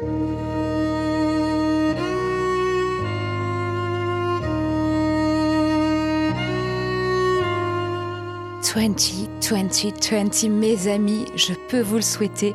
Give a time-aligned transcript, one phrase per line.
[0.00, 0.06] 20,
[9.42, 12.54] 20, 20, mes amis, je peux vous le souhaiter.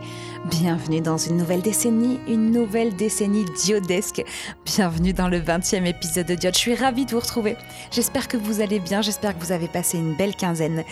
[0.51, 4.23] Bienvenue dans une nouvelle décennie, une nouvelle décennie diodesque.
[4.63, 6.53] Bienvenue dans le 20e épisode de Diode.
[6.53, 7.57] Je suis ravie de vous retrouver.
[7.89, 10.83] J'espère que vous allez bien, j'espère que vous avez passé une belle quinzaine.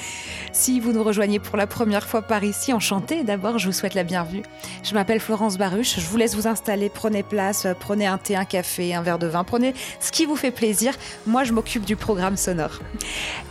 [0.54, 3.94] Si vous nous rejoignez pour la première fois par ici, enchanté d'abord, je vous souhaite
[3.94, 4.42] la bienvenue.
[4.82, 8.46] Je m'appelle Florence Baruch, je vous laisse vous installer, prenez place, prenez un thé, un
[8.46, 10.96] café, un verre de vin, prenez ce qui vous fait plaisir.
[11.28, 12.80] Moi, je m'occupe du programme sonore.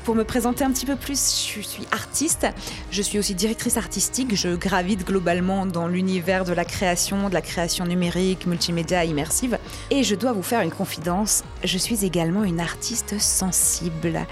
[0.02, 2.48] Pour me présenter un petit peu plus, je suis artiste,
[2.90, 7.42] je suis aussi directrice artistique, je gravite globalement dans l'univers de la création, de la
[7.42, 9.58] création numérique, multimédia, immersive.
[9.90, 14.26] Et je dois vous faire une confidence, je suis également une artiste sensible.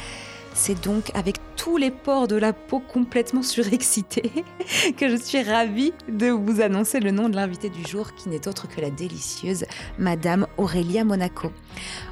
[0.54, 4.32] C'est donc avec tous les pores de la peau complètement surexcités
[4.96, 8.48] que je suis ravie de vous annoncer le nom de l'invité du jour qui n'est
[8.48, 9.64] autre que la délicieuse
[9.98, 11.52] Madame Aurélia Monaco.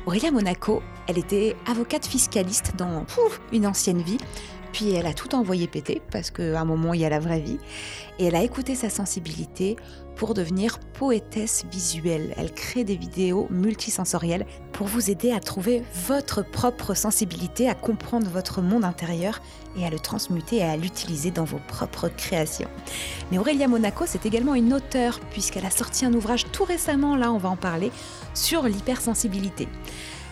[0.06, 3.04] Aurélia Monaco, elle était avocate fiscaliste dans
[3.52, 4.18] une ancienne vie.
[4.72, 7.40] Puis elle a tout envoyé péter, parce qu'à un moment, il y a la vraie
[7.40, 7.58] vie.
[8.18, 9.76] Et elle a écouté sa sensibilité
[10.18, 12.34] pour devenir poétesse visuelle.
[12.36, 18.28] Elle crée des vidéos multisensorielles pour vous aider à trouver votre propre sensibilité, à comprendre
[18.28, 19.40] votre monde intérieur
[19.78, 22.68] et à le transmuter et à l'utiliser dans vos propres créations.
[23.30, 27.32] Mais Aurélia Monaco, c'est également une auteure, puisqu'elle a sorti un ouvrage tout récemment, là
[27.32, 27.92] on va en parler,
[28.34, 29.68] sur l'hypersensibilité.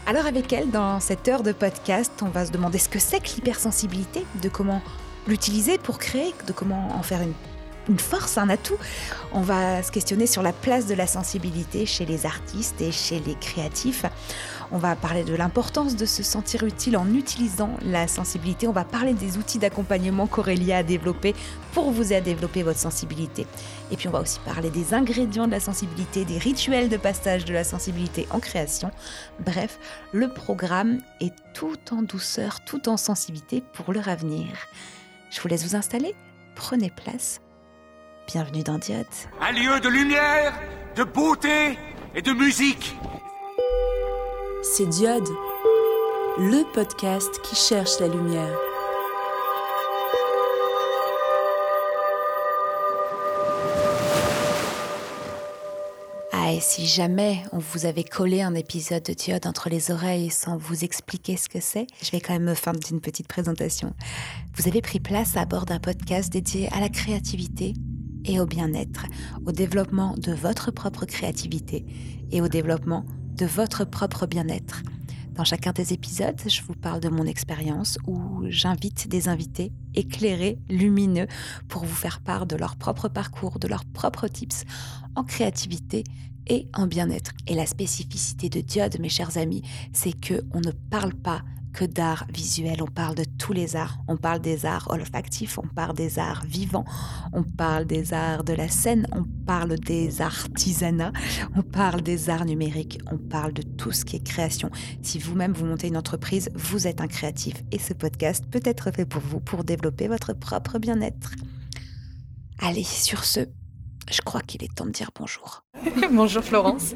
[0.09, 3.19] Alors avec elle, dans cette heure de podcast, on va se demander ce que c'est
[3.19, 4.81] que l'hypersensibilité, de comment
[5.27, 7.23] l'utiliser pour créer, de comment en faire
[7.89, 8.77] une, force, un atout.
[9.33, 13.19] On va se questionner sur la place de la sensibilité chez les artistes et chez
[13.19, 14.05] les créatifs.
[14.73, 18.67] On va parler de l'importance de se sentir utile en utilisant la sensibilité.
[18.67, 21.35] On va parler des outils d'accompagnement qu'Aurélia a développés
[21.73, 23.47] pour vous aider à développer votre sensibilité.
[23.91, 27.45] Et puis on va aussi parler des ingrédients de la sensibilité, des rituels de passage
[27.45, 28.91] de la sensibilité en création.
[29.45, 29.79] Bref,
[30.13, 34.47] le programme est tout en douceur, tout en sensibilité pour leur avenir.
[35.31, 36.15] Je vous laisse vous installer.
[36.55, 37.41] Prenez place.
[38.27, 39.07] Bienvenue dans Diode.
[39.41, 40.59] Un lieu de lumière,
[40.97, 41.79] de beauté
[42.15, 42.97] et de musique
[44.63, 45.29] c'est Diode,
[46.39, 48.57] le podcast qui cherche la lumière.
[56.33, 60.31] Ah, et si jamais on vous avait collé un épisode de Diode entre les oreilles
[60.31, 63.93] sans vous expliquer ce que c'est, je vais quand même me faire une petite présentation.
[64.55, 67.75] Vous avez pris place à bord d'un podcast dédié à la créativité
[68.25, 69.07] et au bien-être,
[69.47, 71.85] au développement de votre propre créativité
[72.33, 73.05] et au développement
[73.37, 74.83] de votre propre bien-être.
[75.35, 80.59] Dans chacun des épisodes, je vous parle de mon expérience où j'invite des invités éclairés,
[80.71, 81.27] lumineux,
[81.69, 84.65] pour vous faire part de leur propre parcours, de leurs propres tips
[85.15, 86.05] en créativité
[86.47, 87.33] et en bien-être.
[87.47, 91.43] Et la spécificité de Diode, mes chers amis, c'est que on ne parle pas
[91.77, 93.99] que d'art visuel, on parle de tous les arts.
[94.09, 96.87] On parle des arts olfactifs, on parle des arts vivants,
[97.35, 101.13] on parle des arts de la scène, on parle des artisanats,
[101.55, 104.71] on parle des arts numériques, on parle de tout ce qui est création.
[105.03, 108.91] Si vous-même vous montez une entreprise, vous êtes un créatif et ce podcast peut être
[108.91, 111.33] fait pour vous pour développer votre propre bien-être.
[112.59, 113.41] Allez, sur ce,
[114.11, 115.63] je crois qu'il est temps de dire bonjour.
[116.11, 116.95] bonjour Florence.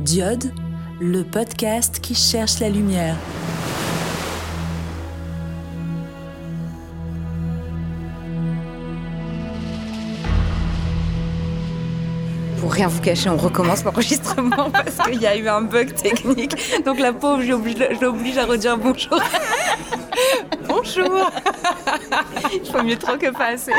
[0.00, 0.52] Diode,
[1.00, 3.16] le podcast qui cherche la lumière.
[12.70, 16.54] Pour rien vous cacher, on recommence l'enregistrement parce qu'il y a eu un bug technique.
[16.84, 17.50] Donc la pauvre, je
[18.00, 19.20] l'oblige à redire bonjour.
[20.68, 21.32] bonjour
[22.54, 23.72] Il faut mieux trop que pas assez.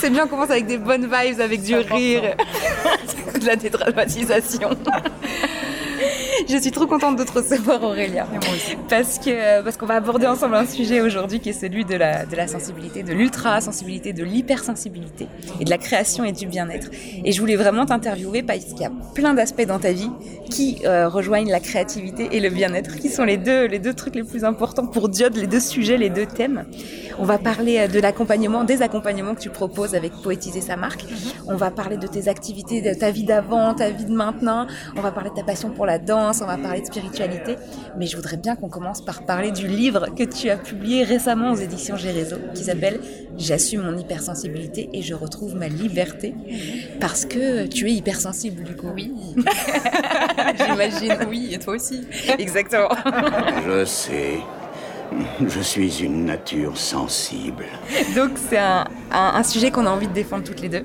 [0.00, 2.34] C'est bien, on commence avec des bonnes vibes, avec du rire,
[3.40, 4.70] de la dédramatisation.
[6.46, 8.26] Je suis trop contente de te recevoir Aurélia.
[8.88, 12.26] Parce que parce qu'on va aborder ensemble un sujet aujourd'hui qui est celui de la
[12.26, 15.26] de la sensibilité, de l'ultra sensibilité, de l'hypersensibilité
[15.60, 16.90] et de la création et du bien-être.
[17.24, 20.10] Et je voulais vraiment t'interviewer parce qu'il y a plein d'aspects dans ta vie
[20.50, 24.14] qui euh, rejoignent la créativité et le bien-être, qui sont les deux les deux trucs
[24.14, 26.64] les plus importants pour Diode, les deux sujets, les deux thèmes.
[27.18, 31.04] On va parler euh, de l'accompagnement, des accompagnements que tu proposes avec Poétiser sa marque.
[31.46, 34.66] On va parler de tes activités, de ta vie d'avant, ta vie de maintenant.
[34.96, 37.56] On va parler de ta passion pour la danse on va parler de spiritualité,
[37.96, 41.52] mais je voudrais bien qu'on commence par parler du livre que tu as publié récemment
[41.52, 43.00] aux éditions Gérézo, qui s'appelle
[43.38, 46.34] J'assume mon hypersensibilité et je retrouve ma liberté,
[47.00, 48.88] parce que tu es hypersensible du coup.
[48.94, 49.12] Oui,
[50.66, 52.06] j'imagine, oui, et toi aussi.
[52.38, 52.90] Exactement.
[53.66, 54.38] Je sais,
[55.46, 57.64] Je suis une nature sensible.
[58.14, 60.84] Donc c'est un, un, sujet qu'on a envie de défendre toutes les deux.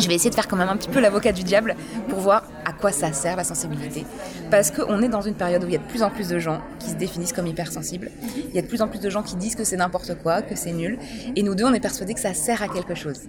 [0.00, 1.76] Je vais essayer de faire quand même un petit peu l'avocat du diable
[2.08, 4.06] pour voir à quoi ça sert la sensibilité.
[4.50, 6.38] Parce qu'on est dans une période où il y a de plus en plus de
[6.38, 8.10] gens qui se définissent comme hypersensibles.
[8.48, 10.40] Il y a de plus en plus de gens qui disent que c'est n'importe quoi,
[10.40, 10.98] que c'est nul.
[11.36, 13.20] Et nous deux, on est persuadés que ça sert à quelque chose.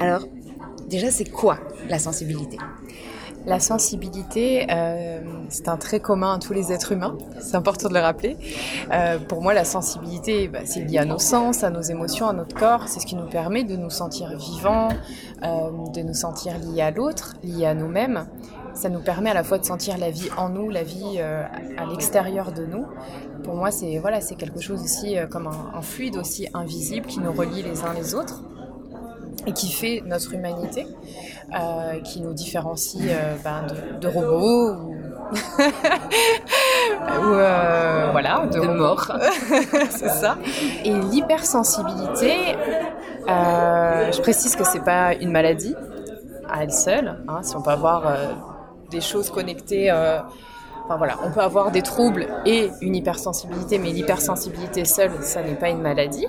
[0.00, 0.26] Alors,
[0.88, 1.58] déjà, c'est quoi
[1.88, 2.56] la sensibilité?
[3.46, 7.94] La sensibilité, euh, c'est un trait commun à tous les êtres humains, c'est important de
[7.94, 8.36] le rappeler.
[8.92, 12.32] Euh, pour moi, la sensibilité, bah, c'est lié à nos sens, à nos émotions, à
[12.32, 12.88] notre corps.
[12.88, 14.88] C'est ce qui nous permet de nous sentir vivants,
[15.42, 18.26] euh, de nous sentir liés à l'autre, liés à nous-mêmes.
[18.74, 21.86] Ça nous permet à la fois de sentir la vie en nous, la vie à
[21.86, 22.86] l'extérieur de nous.
[23.42, 27.18] Pour moi, c'est voilà, c'est quelque chose aussi comme un, un fluide aussi invisible qui
[27.18, 28.42] nous relie les uns les autres
[29.46, 30.86] et qui fait notre humanité,
[31.54, 33.66] euh, qui nous différencie euh, ben,
[34.00, 34.94] de, robots
[36.92, 39.12] ou, euh, voilà, de, morts.
[39.90, 40.36] c'est ça.
[40.84, 42.56] Et l'hypersensibilité,
[43.26, 45.74] je précise que c'est pas une maladie
[46.48, 47.22] à elle seule.
[47.28, 48.12] Hein, si on peut avoir
[48.90, 49.90] des choses connectées
[50.96, 55.70] voilà, on peut avoir des troubles et une hypersensibilité, mais l'hypersensibilité seule, ça n'est pas
[55.70, 56.26] une maladie.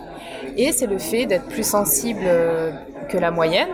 [0.57, 2.71] Et c'est le fait d'être plus sensible euh,
[3.09, 3.69] que la moyenne.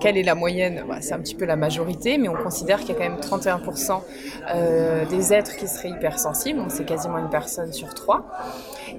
[0.00, 2.90] Quelle est la moyenne bah, C'est un petit peu la majorité, mais on considère qu'il
[2.90, 4.00] y a quand même 31%
[4.54, 8.26] euh, des êtres qui seraient hypersensibles, donc c'est quasiment une personne sur trois.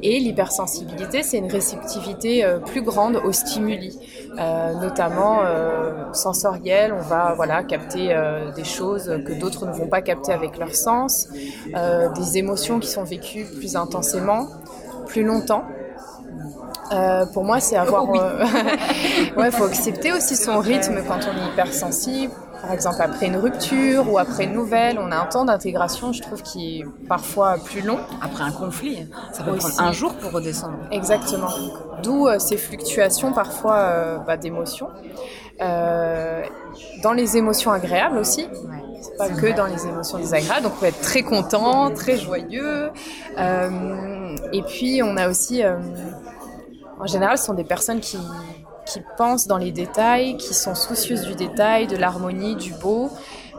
[0.02, 3.98] Et l'hypersensibilité, c'est une réceptivité euh, plus grande aux stimuli,
[4.38, 5.40] euh, notamment
[6.14, 6.94] sensoriels.
[6.94, 8.16] On va voilà capter
[8.56, 11.28] des choses que d'autres ne vont pas capter avec leur sens,
[11.74, 14.48] des émotions qui sont vécues plus intensément,
[15.08, 15.66] plus longtemps.
[17.34, 18.08] Pour moi, c'est avoir.
[18.10, 18.14] Oh
[19.40, 24.12] ouais, faut accepter aussi son rythme quand on est hypersensible par exemple après une rupture
[24.12, 27.82] ou après une nouvelle, on a un temps d'intégration, je trouve, qui est parfois plus
[27.82, 28.00] long.
[28.22, 30.78] Après un conflit, ça peut prendre un jour pour redescendre.
[30.92, 31.50] Exactement.
[32.04, 34.90] D'où euh, ces fluctuations parfois euh, bah, d'émotions.
[35.62, 36.44] Euh,
[37.04, 38.48] dans les émotions agréables aussi.
[39.18, 40.64] pas que dans les émotions désagréables.
[40.64, 42.92] Donc on peut être très content, très joyeux.
[43.38, 45.64] et puis on a aussi,
[47.00, 48.18] en général, ce sont des personnes qui
[49.18, 53.10] pensent dans les détails, qui sont soucieuses du détail, de l'harmonie, du beau,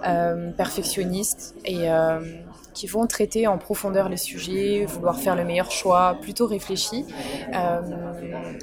[0.06, 2.20] euh, perfectionnistes et euh,
[2.72, 7.04] qui vont traiter en profondeur les sujets, vouloir faire le meilleur choix, plutôt réfléchi.
[7.54, 7.80] Euh,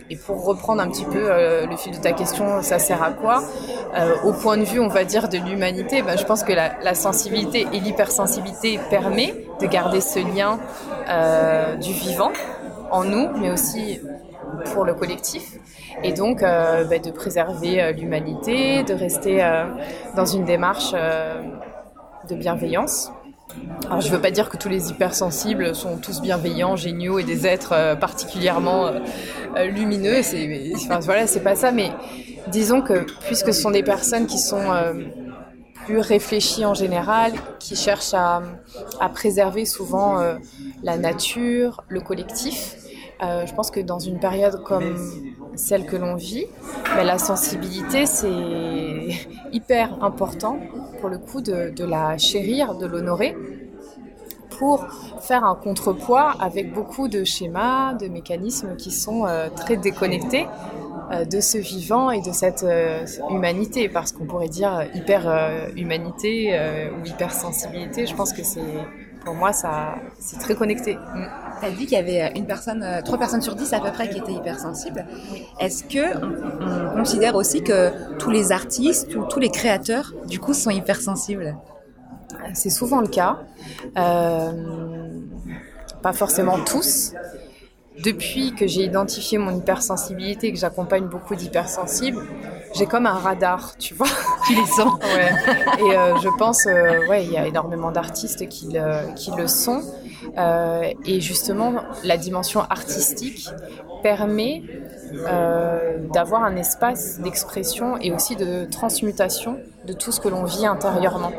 [0.10, 3.44] et pour reprendre un petit peu le fil de ta question, ça sert à quoi?
[4.24, 6.96] Au point de vue, on va dire, de l'humanité, ben, je pense que la, la
[6.96, 10.60] sensibilité et l'hypersensibilité permet de garder ce lien
[11.80, 12.32] du vivant
[12.90, 14.00] en nous, mais aussi
[14.74, 15.58] pour le collectif
[16.04, 19.66] et donc euh, bah, de préserver euh, l'humanité, de rester euh,
[20.16, 23.12] dans une démarche de bienveillance.
[23.86, 27.24] Alors, je ne veux pas dire que tous les hypersensibles sont tous bienveillants, géniaux et
[27.24, 28.92] des êtres particulièrement
[29.56, 30.22] lumineux.
[30.22, 31.72] C'est, enfin, voilà, c'est pas ça.
[31.72, 31.92] Mais
[32.48, 34.66] disons que puisque ce sont des personnes qui sont
[35.86, 38.44] plus réfléchies en général, qui cherchent à,
[39.00, 40.22] à préserver souvent
[40.84, 42.76] la nature, le collectif,
[43.22, 44.96] euh, je pense que dans une période comme
[45.56, 46.46] celle que l'on vit,
[46.96, 48.30] ben, la sensibilité, c'est
[49.52, 50.60] hyper important
[51.00, 53.36] pour le coup de, la chérir, de l'honorer
[54.60, 54.88] pour
[55.22, 60.48] faire un contrepoids avec beaucoup de schémas, de mécanismes qui sont euh, très déconnectés
[61.12, 62.66] euh, de ce vivant et de cette
[63.30, 66.58] humanité, parce qu'on pourrait dire hyper humanité
[67.00, 68.06] ou hyper sensibilité.
[68.06, 68.62] Je pense que c'est
[69.28, 70.96] pour moi ça c'est très connecté.
[70.96, 71.26] Mm.
[71.60, 73.92] Tu as dit qu'il y avait une personne, euh, trois personnes sur dix à peu
[73.92, 75.06] près qui étaient hypersensibles.
[75.60, 80.54] Est-ce que on, considère aussi que tous les artistes ou tous les créateurs, du coup,
[80.54, 81.58] sont hypersensibles?
[82.54, 83.40] C'est souvent le cas.
[83.98, 84.52] Euh,
[86.02, 87.14] pas forcément tous.
[88.02, 92.22] Depuis que j'ai identifié mon hypersensibilité et que j'accompagne beaucoup d'hypersensibles,
[92.78, 94.08] j'ai comme un radar, tu vois.
[94.48, 94.94] Tu les sens.
[95.04, 95.34] ouais.
[95.80, 95.92] Et
[96.22, 96.66] je pense,
[97.10, 99.82] ouais, il y a énormément d'artistes qui le, qui le sont.
[100.38, 103.50] Euh, et justement, la dimension artistique
[104.04, 104.64] permet
[105.14, 110.66] euh, d'avoir un espace d'expression et aussi de transmutation de tout ce que l'on vit
[110.66, 111.32] intérieurement.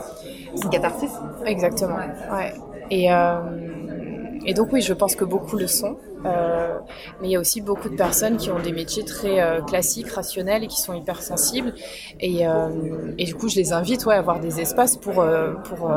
[0.54, 1.10] C'est catharsis
[1.44, 1.96] Exactement.
[1.96, 2.54] Ouais.
[2.90, 3.40] Et, euh,
[4.48, 5.98] et donc oui, je pense que beaucoup le sont.
[6.24, 6.78] Euh,
[7.20, 10.08] mais il y a aussi beaucoup de personnes qui ont des métiers très euh, classiques,
[10.08, 11.74] rationnels et qui sont hypersensibles.
[12.18, 15.22] Et, euh, et du coup, je les invite ouais, à avoir des espaces pour,
[15.64, 15.90] pour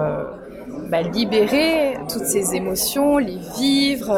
[0.89, 4.13] bah, libérer toutes ces émotions, les vivre,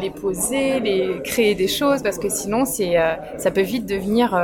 [0.00, 4.36] les poser, les créer des choses, parce que sinon ça peut vite devenir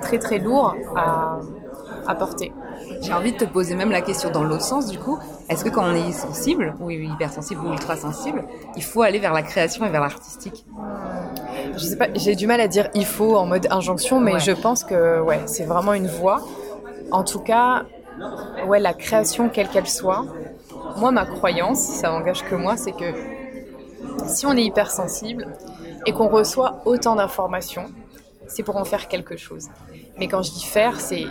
[0.00, 1.40] très très lourd à,
[2.06, 2.52] apporter.
[3.02, 5.18] J'ai envie de te poser même la question dans l'autre sens, du coup.
[5.48, 8.44] Est-ce que quand on est sensible, ou hypersensible, ou ultra sensible,
[8.76, 10.64] il faut aller vers la création et vers l'artistique?
[11.74, 14.52] Je sais pas, j'ai du mal à dire il faut en mode injonction, mais je
[14.52, 16.42] pense que ouais, c'est vraiment une voie.
[17.10, 17.84] En tout cas,
[18.66, 20.24] ouais, la création, quelle qu'elle soit,
[20.96, 23.14] moi, ma croyance, ça engage que moi, c'est que
[24.26, 25.48] si on est hypersensible
[26.06, 27.86] et qu'on reçoit autant d'informations,
[28.50, 29.68] c'est pour en faire quelque chose.
[30.18, 31.24] Mais quand je dis faire, c'est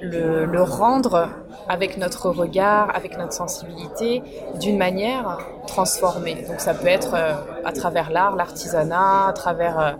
[0.00, 1.28] le, rendre
[1.68, 4.22] avec notre regard, avec notre sensibilité,
[4.60, 6.44] d'une manière transformée.
[6.48, 9.92] Donc ça peut être euh, à travers l'art, l'artisanat, à travers euh,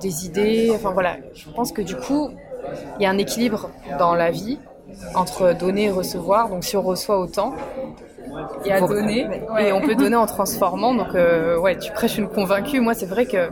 [0.00, 0.72] des idées.
[0.74, 2.30] Enfin voilà, je pense que du coup,
[2.98, 4.58] il y a un équilibre dans la vie
[5.14, 6.48] entre donner et recevoir.
[6.48, 7.54] Donc si on reçoit autant,
[8.64, 9.26] il y a donner
[9.60, 10.94] et on peut donner en transformant.
[10.94, 12.80] Donc euh, ouais, tu prêches une convaincue.
[12.80, 13.50] Moi, c'est vrai que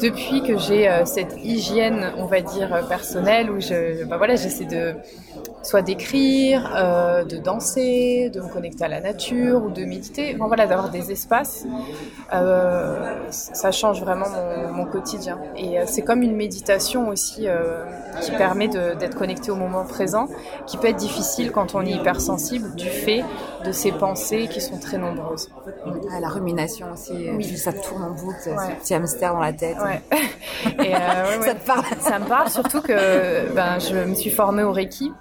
[0.00, 4.64] depuis que j'ai euh, cette hygiène, on va dire personnelle, où je, bah voilà, j'essaie
[4.64, 4.94] de
[5.64, 10.34] soit d'écrire, euh, de danser, de me connecter à la nature ou de méditer.
[10.34, 11.66] Enfin, voilà, d'avoir des espaces,
[12.32, 14.26] euh, ça change vraiment
[14.72, 15.38] mon, quotidien.
[15.56, 17.84] Et euh, c'est comme une méditation aussi euh,
[18.20, 20.28] qui permet d'être connecté au moment présent,
[20.66, 23.24] qui peut être difficile quand on est hypersensible du fait
[23.64, 25.50] de ces pensées qui sont très nombreuses.
[26.12, 27.56] Ah, la rumination aussi, oui.
[27.56, 28.50] ça tourne en boucle, ce
[28.82, 29.78] petit hamster dans la tête.
[29.78, 30.02] Ouais.
[30.84, 30.92] Et,
[31.42, 35.12] ça te parle Ça me parle surtout que ben, je me suis formée au Reiki.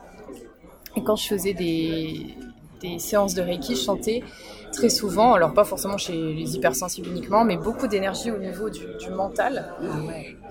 [0.96, 2.36] Et quand je faisais des,
[2.82, 4.24] des séances de Reiki, je sentais
[4.74, 8.82] très souvent, alors pas forcément chez les hypersensibles uniquement, mais beaucoup d'énergie au niveau du,
[9.16, 9.74] mental.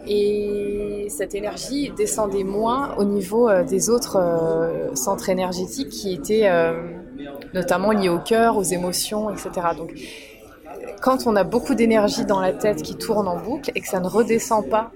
[0.07, 6.49] Et cette énergie descendait moins au niveau euh, des autres euh, centres énergétiques qui étaient
[6.49, 6.73] euh,
[7.55, 9.51] notamment liés au cœur, aux émotions, etc.
[9.77, 9.93] Donc
[11.01, 14.01] quand on a beaucoup d'énergie dans la tête qui tourne en boucle et que ça
[14.01, 14.91] ne redescend pas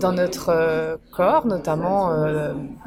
[0.00, 2.10] dans notre corps, notamment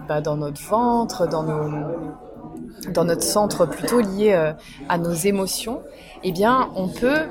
[0.07, 4.53] bah, dans notre ventre, dans notre centre plutôt lié euh,
[4.89, 5.81] à nos émotions,
[6.23, 7.25] eh bien, on peut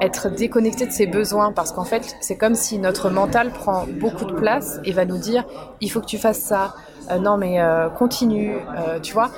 [0.00, 4.24] être déconnecté de ses besoins parce qu'en fait, c'est comme si notre mental prend beaucoup
[4.24, 5.44] de place et va nous dire
[5.80, 6.74] il faut que tu fasses ça,
[7.10, 8.56] euh, non mais euh, continue,
[9.02, 9.30] tu vois.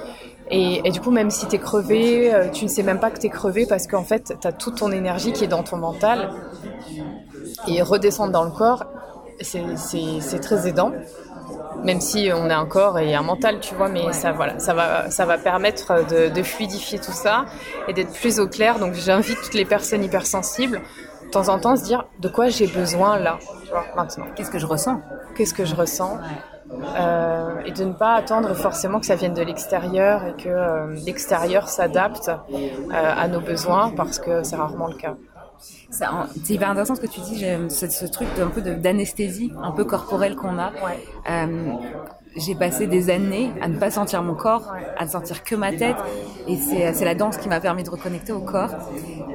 [0.50, 3.26] Et, du coup, même si tu es crevé, tu ne sais même pas que tu
[3.26, 6.30] es crevé parce qu'en fait, tu as toute ton énergie qui est dans ton mental.
[7.66, 8.86] Et redescendre dans le corps,
[9.40, 10.92] c'est très aidant
[11.84, 14.74] même si on a un corps et un mental, tu vois, mais ça, voilà, ça
[14.74, 17.44] va, ça va permettre de, fluidifier tout ça
[17.86, 18.78] et d'être plus au clair.
[18.78, 20.80] Donc, j'invite toutes les personnes hypersensibles,
[21.24, 24.26] de temps en temps, à se dire de quoi j'ai besoin là, tu vois, maintenant.
[24.34, 25.00] Qu'est-ce que je ressens?
[25.36, 26.18] Qu'est-ce que je ressens?
[26.70, 30.94] Euh, et de ne pas attendre forcément que ça vienne de l'extérieur et que euh,
[31.06, 35.16] l'extérieur s'adapte euh, à nos besoins parce que c'est rarement le cas.
[35.90, 39.84] C'est hyper intéressant ce que tu dis, ce, ce truc un peu d'anesthésie, un peu
[39.84, 40.72] corporelle qu'on a.
[41.30, 41.72] Euh,
[42.36, 45.72] j'ai passé des années à ne pas sentir mon corps, à ne sentir que ma
[45.72, 45.96] tête,
[46.46, 48.70] et c'est la danse qui m'a permis de reconnecter au corps.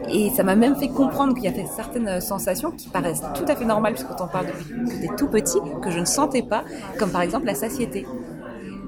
[0.10, 3.56] Et ça m'a même fait comprendre qu'il y avait certaines sensations qui paraissent tout à
[3.56, 6.06] fait normales, parce que quand on parle depuis que t'es tout petit, que je ne
[6.06, 6.64] sentais pas,
[7.00, 8.06] comme par exemple la satiété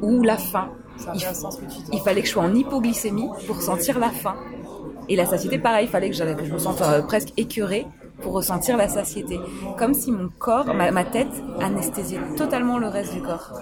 [0.01, 0.69] ou la faim.
[1.13, 1.21] Il,
[1.91, 4.35] il fallait que je sois en hypoglycémie pour sentir la faim.
[5.09, 7.85] Et la satiété, pareil, il fallait que, je me sente euh, presque écœurée
[8.21, 9.39] pour ressentir la satiété.
[9.77, 11.27] Comme si mon corps, ma, tête,
[11.61, 13.59] anesthésiait totalement le reste du corps.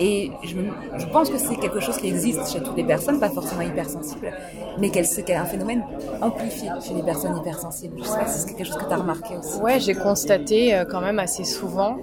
[0.00, 3.60] Et je, pense que c'est quelque chose qui existe chez toutes les personnes, pas forcément
[3.60, 4.32] hypersensibles,
[4.78, 5.84] mais qu'elle c'est un phénomène
[6.20, 7.98] amplifié chez les personnes hypersensibles.
[7.98, 9.60] Je sais pas si c'est quelque chose que tu as remarqué aussi.
[9.60, 11.98] Ouais, j'ai constaté euh, quand même assez souvent,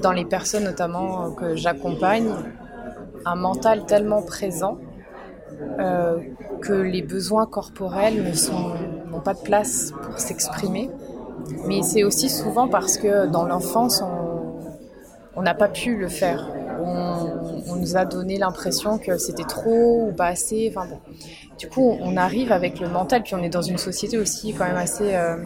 [0.00, 2.30] dans les personnes notamment euh, que j'accompagne,
[3.26, 4.78] un mental tellement présent
[5.78, 6.18] euh,
[6.60, 8.32] que les besoins corporels
[9.10, 10.90] n'ont pas de place pour s'exprimer.
[11.66, 14.02] Mais c'est aussi souvent parce que dans l'enfance,
[15.36, 16.48] on n'a pas pu le faire.
[16.82, 20.70] On, nous a donné l'impression que c'était trop ou pas assez.
[20.70, 20.98] Enfin bon.
[21.58, 24.66] Du coup, on arrive avec le mental, puis on est dans une société aussi quand
[24.66, 25.36] même assez euh,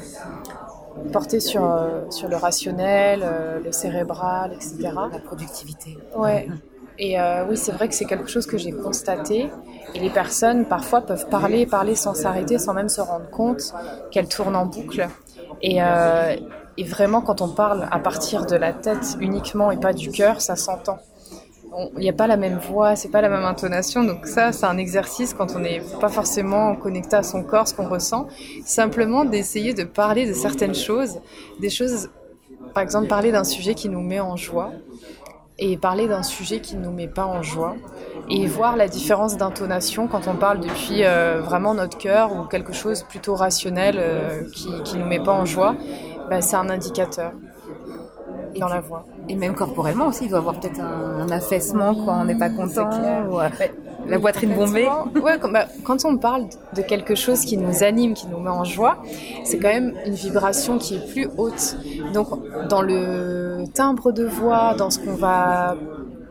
[1.13, 3.25] portée sur, euh, sur le rationnel,
[3.65, 4.91] le cérébral, etc.
[5.13, 5.97] La productivité.
[6.17, 6.49] Ouais.
[6.99, 7.17] Et
[7.49, 9.51] oui, c'est vrai que c'est quelque chose que j'ai constaté.
[9.95, 13.75] Et les personnes, parfois, peuvent parler, parler sans s'arrêter, sans même se rendre compte
[14.11, 15.09] qu'elles tournent en boucle.
[15.63, 16.37] Et, euh,
[16.77, 20.41] et, vraiment, quand on parle à partir de la tête uniquement et pas du cœur,
[20.41, 20.99] ça s'entend.
[21.95, 24.05] Il n'y a pas la même voix, c'est pas la même intonation.
[24.05, 27.75] Donc ça, c'est un exercice quand on n'est pas forcément connecté à son corps, ce
[27.75, 28.29] qu'on ressent.
[28.65, 31.19] Simplement d'essayer de parler de certaines choses,
[31.61, 32.11] des choses,
[32.75, 34.71] par exemple, parler d'un sujet qui nous met en joie
[35.59, 37.77] et parler d'un sujet qui ne nous met pas en joie
[38.29, 42.73] et voir la différence d'intonation quand on parle depuis euh, vraiment notre cœur ou quelque
[42.73, 44.43] chose plutôt rationnel euh,
[44.85, 45.77] qui ne nous met pas en joie,
[46.29, 47.33] bah, c'est un indicateur.
[48.59, 49.05] dans la voix.
[49.29, 52.89] Et même corporellement aussi, il doit avoir peut-être un, affaissement quand on n'est pas content.
[53.29, 53.49] Ou, euh,
[54.09, 54.89] la poitrine bombée.
[55.23, 58.51] Ouais, quand, bah, quand on parle de quelque chose qui nous anime, qui nous met
[58.51, 58.99] en joie,
[59.45, 61.77] c'est quand même une vibration qui est plus haute.
[62.13, 62.29] Donc,
[62.69, 65.77] dans le timbre de voix, dans ce qu'on va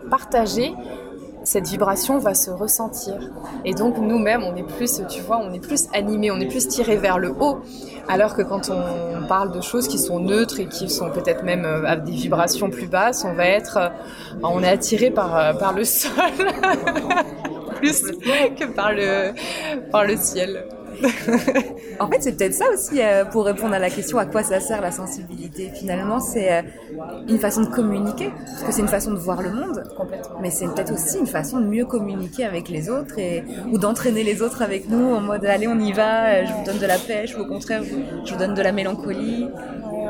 [0.10, 0.74] partager,
[1.44, 3.16] cette vibration va se ressentir.
[3.66, 6.68] Et donc nous-mêmes, on est plus, tu vois, on est plus animé, on est plus
[6.68, 7.60] tiré vers le haut.
[8.08, 11.66] Alors que quand on parle de choses qui sont neutres et qui sont peut-être même
[11.66, 13.90] euh, avec des vibrations plus basses, on va être, euh,
[14.44, 16.12] on est attiré par, euh, par le sol
[17.84, 18.02] plus
[18.60, 19.34] que par le,
[19.92, 20.66] par le ciel.
[22.00, 24.60] en fait, c'est peut-être ça aussi euh, pour répondre à la question à quoi ça
[24.60, 25.72] sert la sensibilité.
[25.74, 26.62] Finalement, c'est euh,
[27.28, 30.38] une façon de communiquer, parce que c'est une façon de voir le monde, complètement.
[30.40, 34.24] Mais c'est peut-être aussi une façon de mieux communiquer avec les autres et ou d'entraîner
[34.24, 36.86] les autres avec nous en mode allez on y va, euh, je vous donne de
[36.86, 39.48] la pêche ou au contraire je vous donne de la mélancolie.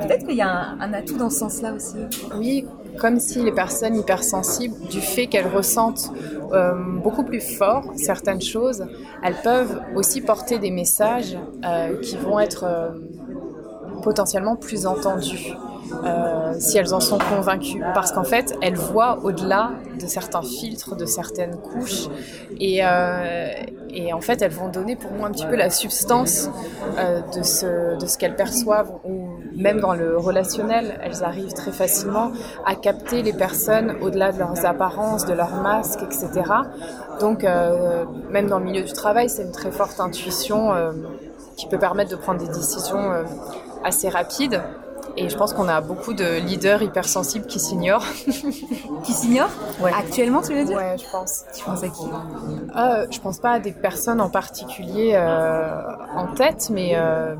[0.01, 1.95] Peut-être qu'il y a un, un atout dans ce sens-là aussi.
[2.37, 2.65] Oui,
[2.97, 6.11] comme si les personnes hypersensibles, du fait qu'elles ressentent
[6.53, 8.85] euh, beaucoup plus fort certaines choses,
[9.23, 12.89] elles peuvent aussi porter des messages euh, qui vont être euh,
[14.03, 15.53] potentiellement plus entendus.
[16.05, 17.81] Euh, si elles en sont convaincues.
[17.93, 22.07] Parce qu'en fait, elles voient au-delà de certains filtres, de certaines couches.
[22.59, 23.47] Et, euh,
[24.13, 26.49] en fait, elles vont donner pour moi un petit peu la substance
[26.97, 28.91] euh, de ce, de ce qu'elles perçoivent.
[29.05, 32.31] Ou même dans le relationnel, elles arrivent très facilement
[32.65, 36.29] à capter les personnes au-delà de leurs apparences, de leurs masques, etc.
[37.19, 37.45] Donc,
[38.31, 40.71] même dans le milieu du travail, c'est une très forte intuition
[41.55, 43.11] qui peut permettre de prendre des décisions
[43.83, 44.61] assez rapides.
[45.15, 48.05] Et je pense qu'on a beaucoup de leaders hypersensibles qui s'ignorent.
[49.03, 49.91] qui s'ignorent ouais.
[49.95, 51.43] Actuellement, tu veux dire Ouais, je pense.
[51.55, 52.03] Tu penses à qui
[52.75, 55.81] euh, Je pense pas à des personnes en particulier euh,
[56.15, 57.35] en tête, mais euh,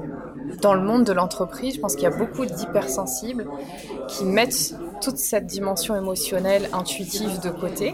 [0.61, 3.47] dans le monde de l'entreprise, je pense qu'il y a beaucoup d'hypersensibles
[4.07, 7.93] qui mettent toute cette dimension émotionnelle, intuitive de côté.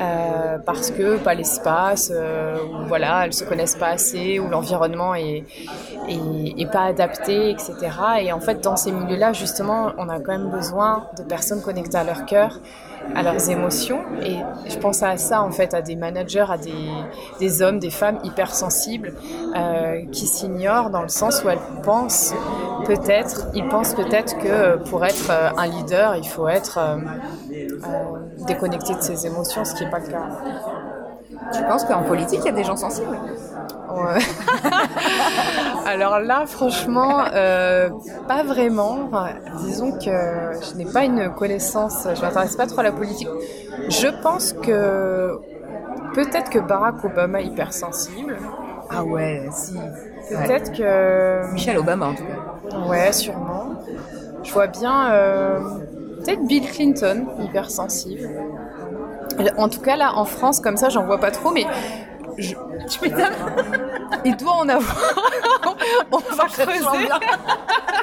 [0.00, 5.14] Euh, parce que pas l'espace, euh, ou voilà, elles se connaissent pas assez, ou l'environnement
[5.14, 5.44] est,
[6.08, 7.74] est, est, pas adapté, etc.
[8.20, 11.98] Et en fait, dans ces milieux-là, justement, on a quand même besoin de personnes connectées
[11.98, 12.60] à leur cœur,
[13.14, 14.00] à leurs émotions.
[14.24, 14.36] Et
[14.68, 16.72] je pense à ça, en fait, à des managers, à des,
[17.38, 19.14] des hommes, des femmes hypersensibles
[19.56, 22.34] euh, qui s'ignorent dans le sens où elles pensent
[22.86, 26.96] peut-être, ils pensent peut-être que pour être un leader, il faut être euh,
[28.46, 30.26] déconnecté de ses émotions, ce qui n'est pas le cas.
[31.54, 33.18] Tu penses qu'en politique, il y a des gens sensibles?
[33.90, 34.18] Ouais.
[35.86, 37.90] Alors là, franchement, euh,
[38.28, 39.10] pas vraiment.
[39.64, 43.28] Disons que je n'ai pas une connaissance, je m'intéresse pas trop à la politique.
[43.88, 45.38] Je pense que
[46.14, 48.36] peut-être que Barack Obama est hypersensible.
[48.90, 49.74] Ah ouais, si.
[50.28, 50.76] Peut-être ouais.
[50.76, 51.52] que...
[51.52, 52.78] Michelle Obama, en tout cas.
[52.88, 53.70] Ouais, sûrement.
[54.42, 55.12] Je vois bien...
[55.12, 55.58] Euh...
[56.24, 58.28] Peut-être Bill Clinton, hypersensible.
[59.56, 61.66] En tout cas, là, en France, comme ça, j'en vois pas trop, mais
[62.38, 62.54] je...
[62.88, 63.34] tu m'étonnes.
[64.24, 64.96] Il doit en avoir.
[66.12, 67.08] On va creuser.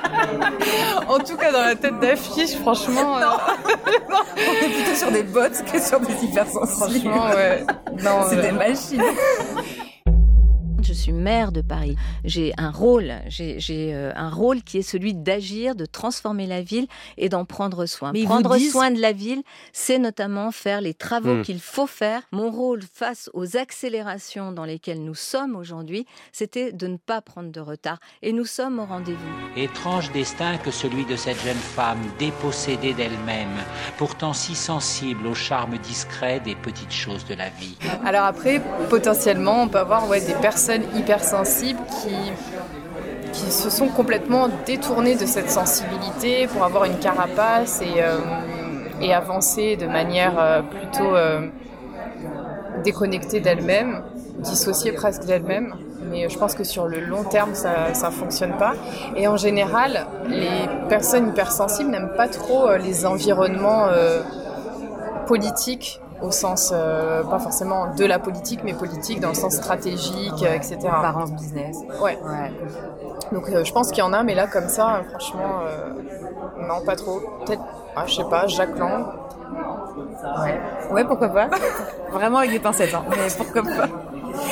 [1.07, 3.19] en tout cas, dans la tête d'affiche, franchement.
[3.19, 3.27] Non.
[3.27, 4.15] Euh...
[4.37, 7.09] On est plutôt sur des bottes que sur des hypersensibles.
[7.11, 7.65] Franchement, ouais.
[7.97, 8.41] C'est euh...
[8.41, 9.03] des machines.
[10.89, 11.95] Je suis maire de Paris.
[12.25, 16.87] J'ai un rôle, j'ai euh, un rôle qui est celui d'agir, de transformer la ville
[17.15, 18.11] et d'en prendre soin.
[18.11, 18.71] Mais prendre disent...
[18.71, 21.41] soin de la ville, c'est notamment faire les travaux mmh.
[21.43, 22.23] qu'il faut faire.
[22.31, 27.51] Mon rôle face aux accélérations dans lesquelles nous sommes aujourd'hui, c'était de ne pas prendre
[27.51, 27.99] de retard.
[28.23, 29.19] Et nous sommes au rendez-vous.
[29.55, 33.59] Étrange destin que celui de cette jeune femme, dépossédée d'elle-même,
[33.99, 37.77] pourtant si sensible au charme discret des petites choses de la vie.
[38.03, 45.15] Alors après, potentiellement, on peut avoir ouais, des personnes hypersensibles qui, se sont complètement détournées
[45.15, 51.47] de cette sensibilité pour avoir une carapace et, euh, avancer de manière euh, plutôt euh,
[52.83, 54.03] déconnectée d'elle-même,
[54.39, 55.73] dissociée presque d'elle-même.
[56.11, 58.73] Mais je pense que sur le long terme, ça ne fonctionne pas.
[59.15, 63.87] Et en général, les personnes hypersensibles n'aiment pas trop les environnements
[65.27, 70.43] politiques au sens, euh, pas forcément de la politique, mais politique dans le sens stratégique,
[70.43, 70.77] euh, etc.
[70.85, 71.77] Apparence business.
[72.01, 72.17] Ouais.
[72.21, 72.51] ouais.
[73.31, 75.61] Donc euh, je pense qu'il y en a, mais là, comme ça, franchement,
[76.67, 77.21] non, pas trop.
[77.45, 77.61] Peut-être,
[77.95, 79.05] ah, je sais pas, Jacques Lang.
[80.43, 80.59] Ouais.
[80.91, 81.49] Ouais, pourquoi pas.
[82.11, 83.03] Vraiment avec des pincettes, hein.
[83.09, 83.87] mais pourquoi pas.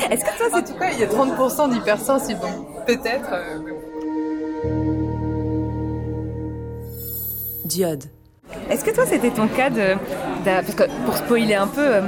[0.09, 0.55] Est-ce que toi, c'est...
[0.55, 3.29] En tout cas, il y a 30% d'hypersensibles, donc peut-être...
[7.65, 8.05] Diode.
[8.69, 9.95] Est-ce que toi, c'était ton cas de,
[10.45, 12.01] Parce que pour spoiler un peu, euh,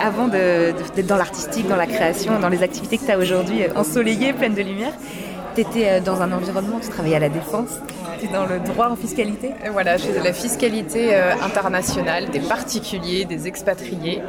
[0.00, 4.32] avant d'être dans l'artistique, dans la création, dans les activités que tu as aujourd'hui, ensoleillées,
[4.32, 4.92] pleines de lumière,
[5.54, 7.80] tu étais dans un environnement, tu travaillais à la défense,
[8.18, 9.50] tu es dans le droit en fiscalité?
[9.70, 14.22] Voilà, je faisais la fiscalité internationale des particuliers, des expatriés.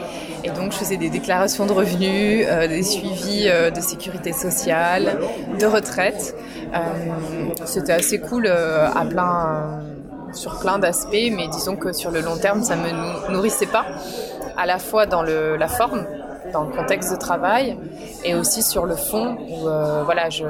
[0.43, 5.17] Et donc je faisais des déclarations de revenus, des suivis de sécurité sociale,
[5.59, 6.35] de retraite.
[7.65, 9.92] C'était assez cool à plein
[10.33, 13.85] sur plein d'aspects, mais disons que sur le long terme, ça me nourrissait pas,
[14.57, 16.05] à la fois dans le, la forme,
[16.51, 17.77] dans le contexte de travail,
[18.23, 20.45] et aussi sur le fond, où euh, voilà, je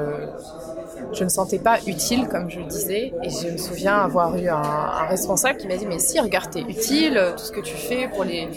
[1.12, 4.48] je me sentais pas utile, comme je le disais, et je me souviens avoir eu
[4.48, 8.08] un, responsable qui m'a dit mais si, regarde, t'es utile, tout ce que tu fais
[8.08, 8.48] pour les,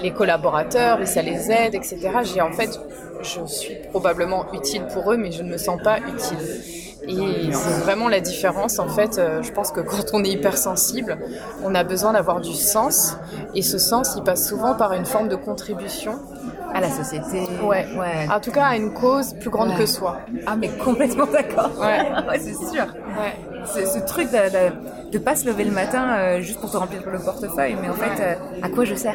[0.00, 1.98] les collaborateurs, et ça les aide, etc.
[2.22, 2.78] J'ai en fait,
[3.22, 6.83] je suis probablement utile pour eux, mais je ne me sens pas utile.
[7.08, 8.78] Et c'est vraiment la différence.
[8.78, 11.18] En fait, euh, je pense que quand on est hypersensible,
[11.62, 13.16] on a besoin d'avoir du sens.
[13.54, 16.18] Et ce sens, il passe souvent par une forme de contribution.
[16.74, 17.42] À la société.
[17.62, 17.86] Ouais.
[17.96, 18.28] ouais.
[18.28, 20.18] En tout cas, à une cause plus grande que soi.
[20.44, 21.70] Ah, mais complètement d'accord.
[21.78, 22.00] Ouais.
[22.28, 22.86] ouais c'est sûr.
[23.16, 23.86] Ouais.
[23.86, 27.20] Ce truc de, de, pas se lever le matin euh, juste pour te remplir le
[27.20, 29.14] portefeuille, mais en fait, euh, à quoi je sers?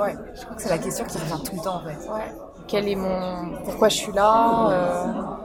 [0.00, 0.16] Ouais.
[0.34, 2.10] Je crois que c'est la question qui revient tout le temps, en fait.
[2.10, 2.32] Ouais.
[2.66, 3.52] Quel est mon.
[3.64, 5.38] Pourquoi je suis là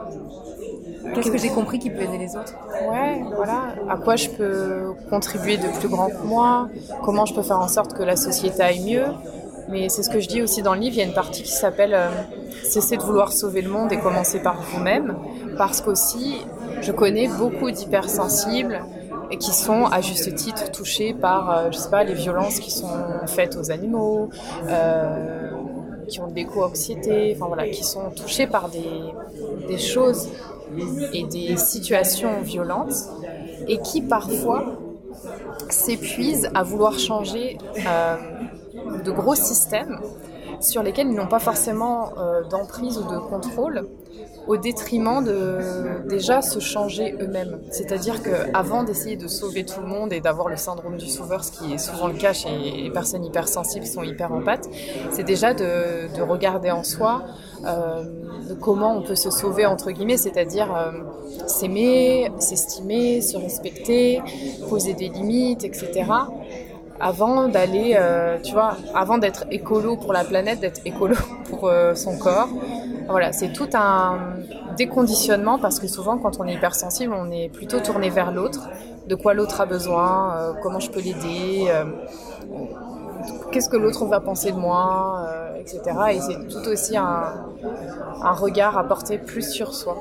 [1.14, 2.54] Qu'est-ce que j'ai compris qui peut aider les autres
[2.90, 3.74] Ouais, voilà.
[3.88, 6.68] À quoi je peux contribuer de plus grand que moi?
[7.04, 9.06] Comment je peux faire en sorte que la société aille mieux?
[9.68, 10.96] Mais c'est ce que je dis aussi dans le livre.
[10.96, 12.08] Il y a une partie qui s'appelle euh,
[12.64, 15.16] Cessez de vouloir sauver le monde et commencer par vous-même.
[15.56, 16.38] Parce qu'aussi,
[16.80, 18.82] je connais beaucoup d'hypersensibles
[19.30, 22.70] et qui sont à juste titre touchés par, euh, je sais pas, les violences qui
[22.70, 22.88] sont
[23.26, 24.30] faites aux animaux.
[24.68, 25.50] Euh,
[26.08, 28.90] qui ont de l'éco-anxiété, enfin voilà, qui sont touchés par des,
[29.68, 30.28] des choses
[31.12, 32.94] et des situations violentes
[33.68, 34.78] et qui parfois
[35.68, 38.16] s'épuisent à vouloir changer euh,
[39.04, 40.00] de gros systèmes
[40.60, 43.88] sur lesquels ils n'ont pas forcément euh, d'emprise ou de contrôle
[44.46, 47.60] au détriment de déjà se changer eux-mêmes.
[47.70, 51.52] C'est-à-dire qu'avant d'essayer de sauver tout le monde et d'avoir le syndrome du sauveur, ce
[51.52, 54.68] qui est souvent le cas chez les personnes hypersensibles qui sont hyper empathes,
[55.10, 57.22] c'est déjà de, de, regarder en soi
[57.62, 60.92] de comment on peut se sauver entre guillemets, c'est-à-dire euh,
[61.46, 64.20] s'aimer, s'estimer, se respecter,
[64.68, 66.04] poser des limites, etc
[67.02, 71.16] avant d'aller, euh, tu vois, avant d'être écolo pour la planète, d'être écolo
[71.50, 72.48] pour euh, son corps.
[73.08, 74.18] Voilà, c'est tout un
[74.76, 78.68] déconditionnement parce que souvent, quand on est hypersensible, on est plutôt tourné vers l'autre,
[79.08, 81.68] de quoi l'autre a besoin, euh, comment je peux l'aider,
[83.50, 85.28] qu'est-ce que l'autre va penser de moi,
[85.62, 85.80] etc.
[86.12, 87.34] Et c'est tout aussi un,
[88.32, 89.96] regard à porter plus sur soi.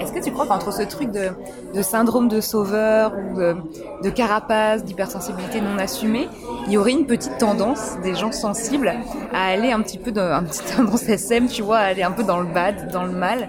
[0.00, 3.36] Est-ce que tu crois qu'entre ce truc de, syndrome de sauveur ou
[4.02, 6.28] de, carapace, d'hypersensibilité non assumée,
[6.66, 8.92] il y aurait une petite tendance des gens sensibles
[9.32, 12.12] à aller un petit peu dans un petit tendance SM, tu vois, à aller un
[12.12, 13.48] peu dans le bad, dans le mal,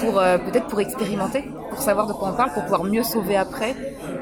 [0.00, 3.36] pour euh, peut-être pour expérimenter, pour savoir de quoi on parle, pour pouvoir mieux sauver
[3.36, 3.74] après,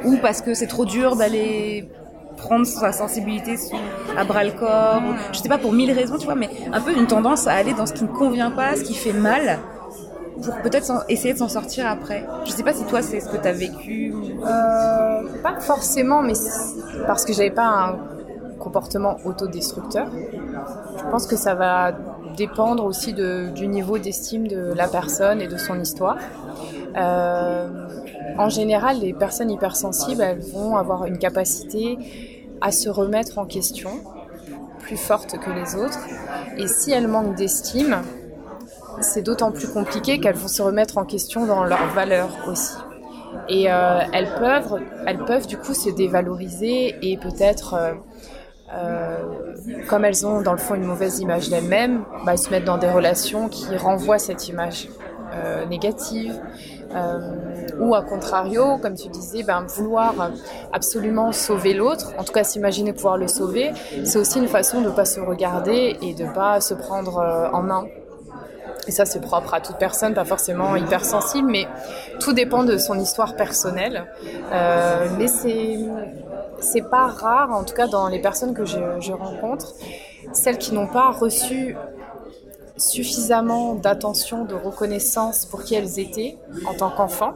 [0.05, 1.88] ou parce que c'est trop dur d'aller
[2.37, 3.57] prendre sa sensibilité
[4.16, 6.97] à bras le corps, je sais pas pour mille raisons, tu vois, mais un peu
[6.97, 9.59] une tendance à aller dans ce qui ne convient pas, ce qui fait mal,
[10.42, 13.37] pour peut-être essayer de s'en sortir après Je sais pas si toi c'est ce que
[13.37, 14.14] tu as vécu.
[14.44, 16.35] Euh, pas forcément, mais
[17.07, 17.97] parce que j'avais pas un
[18.59, 20.09] comportement autodestructeur.
[20.99, 21.92] Je pense que ça va
[22.37, 26.16] dépendre aussi du niveau d'estime de la personne et de son histoire.
[26.97, 27.68] Euh,
[28.38, 31.99] en général, les personnes hypersensibles, elles vont avoir une capacité
[32.61, 33.90] à se remettre en question
[34.81, 36.01] plus forte que les autres.
[36.59, 38.03] Et si elles manquent d'estime,
[39.01, 42.75] c'est d'autant plus compliqué qu'elles vont se remettre en question dans leurs valeurs aussi.
[43.49, 47.92] Et euh, elles peuvent, elles peuvent du coup se dévaloriser et peut-être, euh,
[48.73, 49.16] euh,
[49.88, 52.90] comme elles ont dans le fond une mauvaise image d'elles-mêmes, bah, se mettre dans des
[52.90, 54.88] relations qui renvoient cette image
[55.68, 56.40] négative.
[57.80, 60.30] Ou à contrario, comme tu disais, ben, vouloir
[60.72, 63.72] absolument sauver l'autre, en tout cas s'imaginer pouvoir le sauver,
[64.04, 67.50] c'est aussi une façon de ne pas se regarder et de ne pas se prendre
[67.52, 67.85] en main
[68.87, 71.66] et ça, c'est propre à toute personne, pas forcément hypersensible, mais
[72.20, 74.07] tout dépend de son histoire personnelle.
[74.52, 75.78] Euh, mais c'est
[76.61, 79.74] c'est pas rare, en tout cas dans les personnes que je rencontre,
[80.33, 81.76] celles qui n'ont pas reçu
[82.77, 87.35] suffisamment d'attention, de reconnaissance pour qui elles étaient en tant qu'enfants.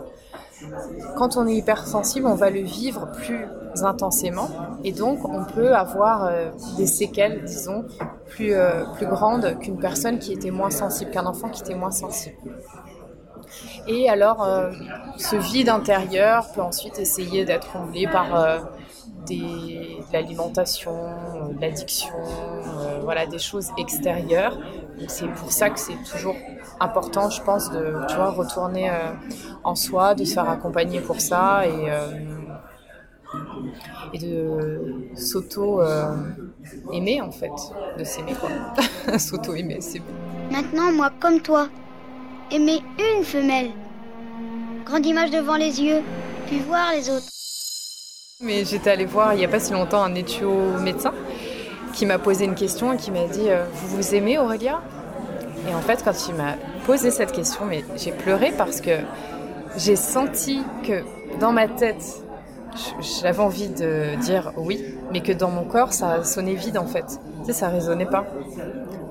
[1.16, 3.46] Quand on est hypersensible, on va le vivre plus
[3.82, 4.48] intensément
[4.82, 7.84] et donc on peut avoir euh, des séquelles, disons,
[8.26, 11.92] plus, euh, plus grandes qu'une personne qui était moins sensible, qu'un enfant qui était moins
[11.92, 12.36] sensible.
[13.86, 14.72] Et alors, euh,
[15.16, 18.58] ce vide intérieur peut ensuite essayer d'être comblé par
[20.12, 24.58] l'alimentation, euh, l'addiction, euh, voilà, des choses extérieures.
[25.08, 26.36] C'est pour ça que c'est toujours
[26.80, 29.12] important, je pense, de tu vois, retourner euh,
[29.64, 31.88] en soi, de se faire accompagner pour ça et,
[34.12, 37.52] et de s'auto-aimer, en fait,
[37.98, 39.18] de s'aimer, quoi.
[39.20, 40.02] s'auto-aimer, c'est
[40.50, 41.68] Maintenant, moi, comme toi,
[42.50, 43.70] aimer une femelle.
[44.86, 46.00] Grande image devant les yeux,
[46.46, 47.37] puis voir les autres.
[48.40, 51.12] Mais j'étais allée voir il n'y a pas si longtemps un éthio médecin
[51.92, 54.80] qui m'a posé une question et qui m'a dit euh, Vous vous aimez Aurélia?
[55.68, 56.54] Et en fait, quand il m'a
[56.86, 58.92] posé cette question, mais j'ai pleuré parce que
[59.76, 61.02] j'ai senti que
[61.40, 62.22] dans ma tête,
[63.20, 67.18] j'avais envie de dire oui, mais que dans mon corps, ça sonnait vide en fait.
[67.48, 68.26] Sais, ça résonnait pas.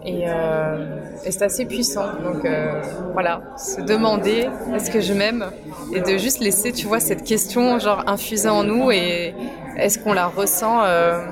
[0.05, 2.05] Et, euh, et c'est assez puissant.
[2.23, 5.47] Donc euh, voilà, se demander est-ce que je m'aime
[5.91, 9.33] et de juste laisser, tu vois, cette question genre infuser en nous et
[9.75, 11.25] est-ce qu'on la ressent euh,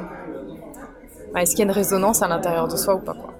[1.31, 3.35] bah, Est-ce qu'il y a une résonance à l'intérieur de soi ou pas quoi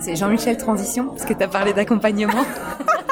[0.00, 2.44] C'est Jean-Michel Transition, parce que tu as parlé d'accompagnement.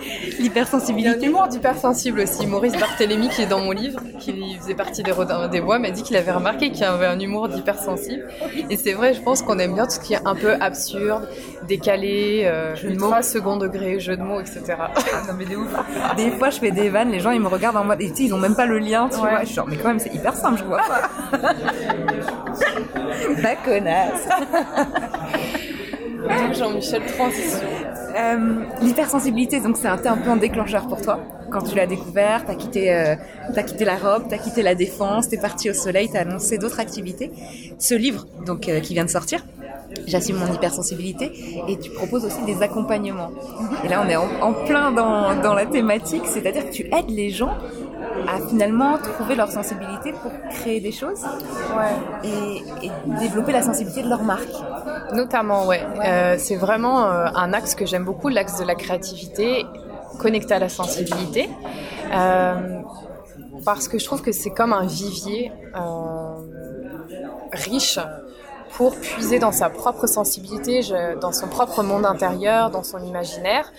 [0.00, 1.26] Il y a un L'hypersensibilité.
[1.26, 2.46] humour d'hypersensible aussi.
[2.46, 5.90] Maurice Barthélémy, qui est dans mon livre, qui faisait partie des Rodins des Bois, m'a
[5.90, 8.28] dit qu'il avait remarqué qu'il y avait un humour d'hypersensible.
[8.70, 11.28] Et c'est vrai, je pense qu'on aime bien tout ce qui est un peu absurde,
[11.66, 13.12] décalé, euh, Jeu de mots.
[13.22, 14.62] second degré, jeu de mots, etc.
[15.28, 15.68] Non, mais ouf.
[16.16, 18.32] Des fois, je fais des vannes, les gens ils me regardent en mode, et ils
[18.34, 19.30] ont même pas le lien, tu Ouais.
[19.30, 19.40] vois.
[19.40, 21.38] Je suis genre, mais quand même, c'est hyper simple, je vois pas.
[23.42, 24.28] La connasse.
[26.28, 27.68] Donc Jean-Michel Transition.
[28.16, 31.20] Euh, L'hypersensibilité, donc c'est un, t'es un peu un déclencheur pour toi.
[31.50, 33.14] Quand tu l'as découvert, t'as quitté, euh,
[33.54, 36.80] t'as quitté la robe, t'as quitté la défense, t'es parti au soleil, t'as annoncé d'autres
[36.80, 37.30] activités.
[37.78, 39.44] Ce livre, donc euh, qui vient de sortir,
[40.06, 41.32] J'assume mon hypersensibilité,
[41.66, 43.30] et tu proposes aussi des accompagnements.
[43.82, 47.08] Et là, on est en, en plein dans, dans la thématique, c'est-à-dire que tu aides
[47.08, 47.56] les gens
[48.26, 51.22] à finalement trouver leur sensibilité pour créer des choses
[51.76, 51.94] Ouais.
[52.24, 54.48] et, et développer la sensibilité de leur marque.
[55.12, 55.82] Notamment, ouais.
[56.04, 59.64] Euh, c'est vraiment euh, un axe que j'aime beaucoup, l'axe de la créativité,
[60.18, 61.48] connecté à la sensibilité.
[62.14, 62.80] Euh,
[63.64, 66.34] parce que je trouve que c'est comme un vivier euh,
[67.52, 67.98] riche
[68.78, 70.82] pour puiser dans sa propre sensibilité,
[71.20, 73.72] dans son propre monde intérieur, dans son imaginaire,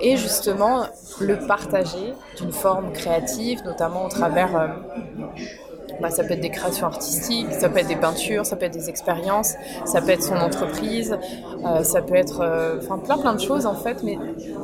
[0.00, 0.86] et justement
[1.20, 4.68] le partager d'une forme créative, notamment au travers euh,
[6.00, 8.74] bah, ça peut être des créations artistiques, ça peut être des peintures, ça peut être
[8.74, 9.54] des expériences,
[9.84, 11.16] ça peut être son entreprise,
[11.66, 14.18] euh, ça peut être euh, enfin plein plein de choses en fait, mais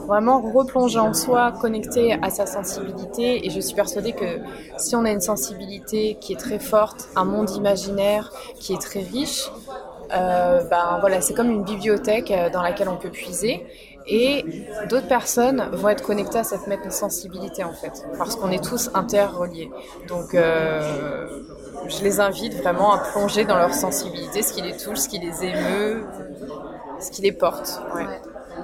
[0.07, 3.47] vraiment replonger en soi, connecter à sa sensibilité.
[3.47, 4.40] Et je suis persuadée que
[4.77, 9.01] si on a une sensibilité qui est très forte, un monde imaginaire qui est très
[9.01, 9.51] riche,
[10.12, 13.64] euh, ben voilà, c'est comme une bibliothèque euh, dans laquelle on peut puiser.
[14.11, 14.44] Et
[14.88, 18.90] d'autres personnes vont être connectées à cette même sensibilité en fait, parce qu'on est tous
[18.92, 19.70] interreliés.
[20.09, 21.42] Donc, euh,
[21.87, 25.20] je les invite vraiment à plonger dans leur sensibilité, ce qui les touche, ce qui
[25.20, 26.05] les émeut,
[26.99, 27.81] ce qui les porte.
[27.94, 28.05] ouais.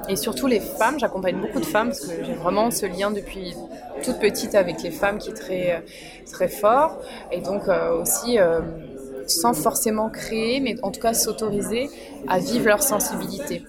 [0.08, 3.54] Et surtout les femmes, j'accompagne beaucoup de femmes parce que j'ai vraiment ce lien depuis
[4.04, 5.84] toute petite avec les femmes qui est très
[6.30, 6.98] très fort.
[7.30, 8.60] Et donc euh, aussi euh,
[9.26, 11.88] sans forcément créer, mais en tout cas s'autoriser
[12.28, 13.62] à vivre leur sensibilité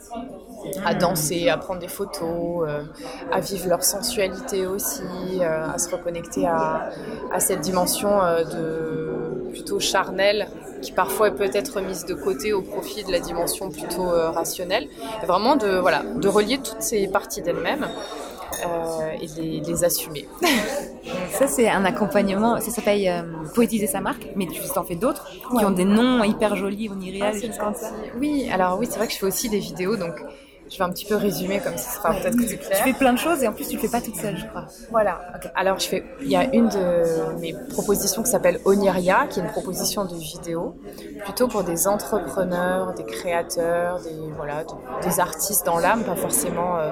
[0.86, 2.84] à danser, à prendre des photos, euh,
[3.32, 5.04] à vivre leur sensualité aussi,
[5.42, 6.90] euh, à se reconnecter à,
[7.34, 10.48] à cette dimension euh, de plutôt charnelle
[10.82, 14.88] qui parfois est peut-être mise de côté au profit de la dimension plutôt rationnelle.
[15.24, 17.88] Et vraiment de voilà de relier toutes ces parties d'elles-mêmes
[19.20, 20.28] et de les, de les assumer.
[21.32, 25.66] Ça, c'est un accompagnement, ça s'appelle Poétiser sa marque, mais tu t'en fais d'autres qui
[25.66, 27.92] ont des noms hyper jolis, oniriels, choses comme ça.
[28.20, 30.14] Oui, alors oui, c'est vrai que je fais aussi des vidéos, donc
[30.70, 32.84] je vais un petit peu résumer comme ça sera peut-être plus Tu clair.
[32.84, 34.66] fais plein de choses et en plus tu le fais pas toute seule, je crois.
[34.92, 35.20] Voilà.
[35.56, 39.44] Alors, je fais, il y a une de mes propositions qui s'appelle Oniria, qui est
[39.44, 40.76] une proposition de vidéo,
[41.24, 46.78] plutôt pour des entrepreneurs, des créateurs, des voilà, de- des artistes dans l'âme, pas forcément
[46.78, 46.92] euh,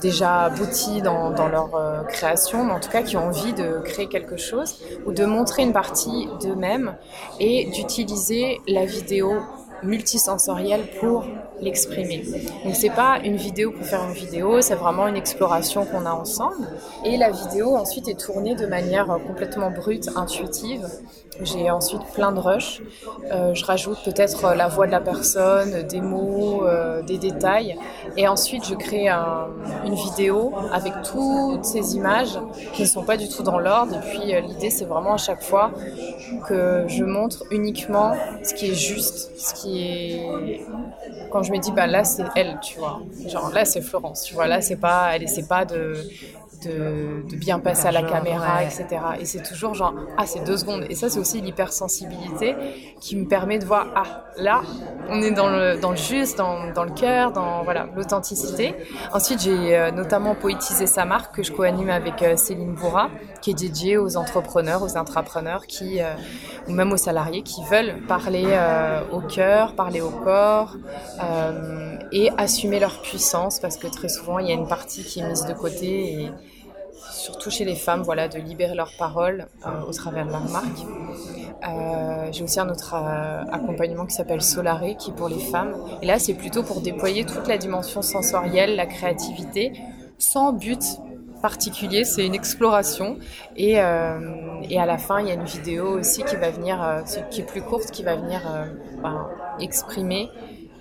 [0.00, 3.80] déjà aboutis dans, dans leur euh, création, mais en tout cas qui ont envie de
[3.84, 6.96] créer quelque chose ou de montrer une partie d'eux-mêmes
[7.40, 9.34] et d'utiliser la vidéo
[9.82, 11.24] multisensorielle pour
[11.60, 12.24] l'exprimer.
[12.64, 16.12] Donc c'est pas une vidéo pour faire une vidéo, c'est vraiment une exploration qu'on a
[16.12, 16.66] ensemble.
[17.04, 20.86] Et la vidéo ensuite est tournée de manière euh, complètement brute, intuitive.
[21.42, 22.80] J'ai ensuite plein de rushs.
[23.32, 26.64] Euh, je rajoute peut-être euh, la voix de la personne, des mots,
[27.06, 27.76] des détails.
[28.16, 29.48] Et ensuite je crée un-
[29.84, 32.38] une vidéo avec toutes ces images
[32.72, 33.94] qui ne sont pas du tout dans l'ordre.
[33.96, 35.70] Et puis l'idée c'est vraiment à chaque fois
[36.48, 38.12] que je montre uniquement
[38.42, 40.66] ce qui est juste, ce qui est
[41.44, 43.06] je me dis bah là c'est elle tu vois.
[43.26, 44.46] Genre là c'est Florence tu vois.
[44.46, 46.08] Là c'est pas elle essaie pas de
[46.62, 48.86] de, bien passer à la caméra, etc.
[49.20, 50.86] Et c'est toujours genre, ah, c'est deux secondes.
[50.88, 52.54] Et ça, c'est aussi l'hypersensibilité
[53.00, 54.62] qui me permet de voir, ah, là,
[55.08, 58.74] on est dans le, dans le juste, dans, dans le cœur, dans voilà l'authenticité.
[59.12, 63.10] Ensuite, j'ai euh, notamment poétisé sa marque que je co-anime avec euh, Céline Bourra,
[63.42, 66.14] qui est dédiée aux entrepreneurs, aux intrapreneurs, qui, euh,
[66.68, 68.44] ou même aux salariés qui veulent parler
[69.12, 70.76] au cœur, parler au corps
[72.12, 75.28] et assumer leur puissance parce que très souvent, il y a une partie qui est
[75.28, 76.30] mise de côté et
[77.14, 80.80] surtout chez les femmes, voilà, de libérer leur parole euh, au travers de leur marque.
[81.66, 85.74] Euh, j'ai aussi un autre euh, accompagnement qui s'appelle Solaré, qui est pour les femmes.
[86.02, 89.72] Et là, c'est plutôt pour déployer toute la dimension sensorielle, la créativité,
[90.18, 90.82] sans but
[91.40, 93.18] particulier, c'est une exploration.
[93.56, 94.18] Et, à
[94.70, 97.90] la fin, il y a une vidéo aussi qui va venir, qui est plus courte,
[97.90, 98.40] qui va venir
[99.02, 99.28] ben,
[99.60, 100.30] exprimer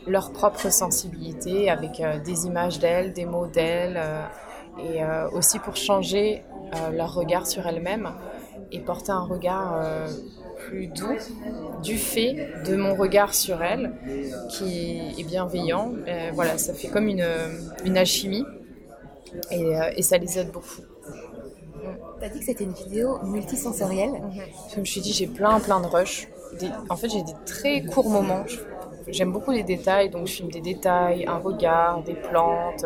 [0.07, 3.99] leur propre sensibilité avec des images d'elles, des mots d'elles
[4.79, 6.43] et euh, aussi pour changer
[6.75, 8.11] euh, leur regard sur elles-mêmes
[8.71, 10.07] et porter un regard euh,
[10.57, 11.15] plus doux
[11.83, 13.93] du fait de mon regard sur elles
[14.49, 15.91] qui est bienveillant.
[16.33, 17.27] voilà, ça fait comme une,
[17.83, 18.45] une alchimie
[19.51, 20.81] et, et, ça les aide beaucoup.
[22.19, 24.41] Tu as dit que c'était une vidéo multisensorielle mhm.
[24.73, 26.29] Je me suis dit, j'ai plein, plein de rushs.
[26.89, 28.45] en fait, j'ai des très courts moments.
[29.07, 32.85] J'aime beaucoup les détails, donc je filme des détails, un regard, des plantes,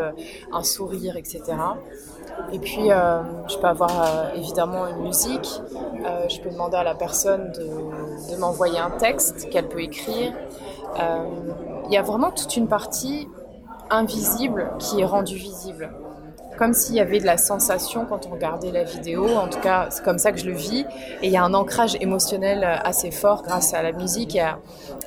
[0.52, 1.56] un sourire, etc.
[2.52, 5.62] Et puis, euh, je peux avoir euh, évidemment une musique.
[6.06, 10.34] Euh, je peux demander à la personne de m'envoyer un texte qu'elle peut écrire.
[10.98, 13.28] Il y a vraiment toute une partie
[13.90, 15.92] invisible qui est rendue visible
[16.58, 19.28] comme s'il y avait de la sensation quand on regardait la vidéo.
[19.28, 20.86] En tout cas, c'est comme ça que je le vis.
[21.22, 24.36] Et il y a un ancrage émotionnel assez fort grâce à la musique.
[24.36, 24.60] Et à,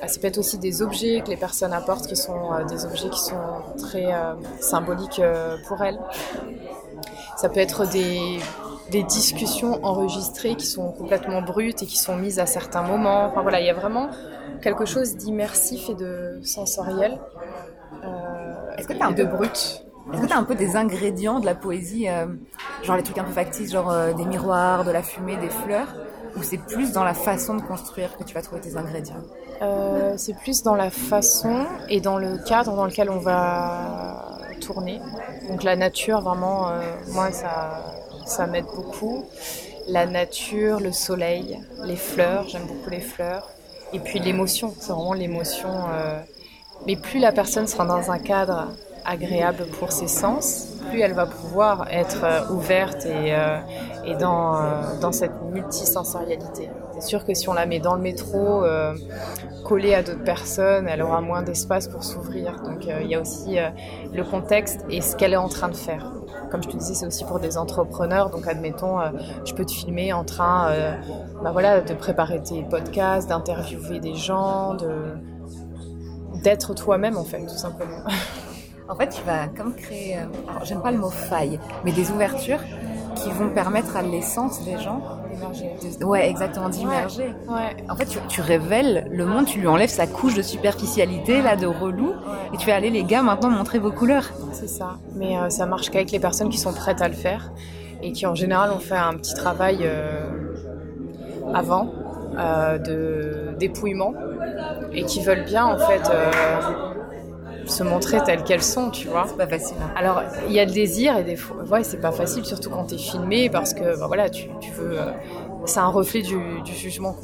[0.07, 3.09] ça peut être aussi des objets que les personnes apportent qui sont euh, des objets
[3.09, 3.37] qui sont
[3.77, 5.99] très euh, symboliques euh, pour elles.
[7.37, 8.39] Ça peut être des,
[8.91, 13.25] des discussions enregistrées qui sont complètement brutes et qui sont mises à certains moments.
[13.25, 14.09] Enfin voilà, il y a vraiment
[14.61, 17.19] quelque chose d'immersif et de sensoriel.
[18.77, 19.83] Est-ce que tu as un de brut
[20.13, 22.25] est-ce que tu as un peu des ingrédients de la poésie, euh,
[22.83, 25.87] genre les trucs un peu factices, genre euh, des miroirs, de la fumée, des fleurs
[26.35, 29.21] Ou c'est plus dans la façon de construire que tu vas trouver tes ingrédients?
[29.61, 34.99] Euh, C'est plus dans la façon et dans le cadre dans lequel on va tourner.
[35.49, 36.69] Donc la nature, vraiment,
[37.09, 37.81] moi, ça,
[38.25, 39.25] ça m'aide beaucoup.
[39.87, 43.49] La nature, le soleil, les fleurs, j'aime beaucoup les fleurs.
[43.93, 45.69] Et puis l'émotion, c'est vraiment l'émotion.
[46.87, 48.67] mais plus la personne sera dans un cadre
[49.05, 53.57] agréable pour ses sens, plus elle va pouvoir être euh, ouverte et, euh,
[54.05, 56.69] euh, dans cette multisensorialité.
[56.93, 58.63] C'est sûr que si on la met dans le métro,
[59.65, 62.61] collée à d'autres personnes, elle aura moins d'espace pour s'ouvrir.
[62.61, 63.57] Donc il y a aussi
[64.13, 66.11] le contexte et ce qu'elle est en train de faire.
[66.51, 68.29] Comme je te disais, c'est aussi pour des entrepreneurs.
[68.29, 68.99] Donc admettons,
[69.45, 70.71] je peux te filmer en train
[71.43, 74.77] bah voilà, de préparer tes podcasts, d'interviewer des gens,
[76.43, 78.03] d'être toi-même en fait, tout simplement.
[78.91, 82.11] En fait, tu vas comme créer, euh, alors j'aime pas le mot faille, mais des
[82.11, 82.59] ouvertures
[83.15, 85.01] qui vont permettre à l'essence des gens
[85.31, 86.03] d'émerger.
[86.03, 87.33] ouais, exactement, d'immerger.
[87.47, 87.77] Ouais.
[87.89, 91.67] En fait, tu, révèles le monde, tu lui enlèves sa couche de superficialité, là, de
[91.67, 92.11] relou,
[92.53, 94.29] et tu fais aller les gars maintenant montrer vos couleurs.
[94.51, 94.97] C'est ça.
[95.15, 97.53] Mais euh, ça marche qu'avec les personnes qui sont prêtes à le faire
[98.01, 100.29] et qui en général ont fait un petit travail euh,
[101.53, 101.93] avant
[102.33, 104.13] de dépouillement
[104.93, 106.09] et qui veulent bien en fait
[107.71, 109.25] se montrer telles qu'elles sont, tu vois.
[109.27, 109.77] C'est pas facile.
[109.81, 109.91] Hein.
[109.95, 112.85] Alors, il y a le désir et des fois, ouais, c'est pas facile, surtout quand
[112.85, 114.99] t'es filmé, parce que, bah, voilà, tu, tu veux.
[114.99, 115.11] Euh,
[115.65, 117.15] c'est un reflet du, du jugement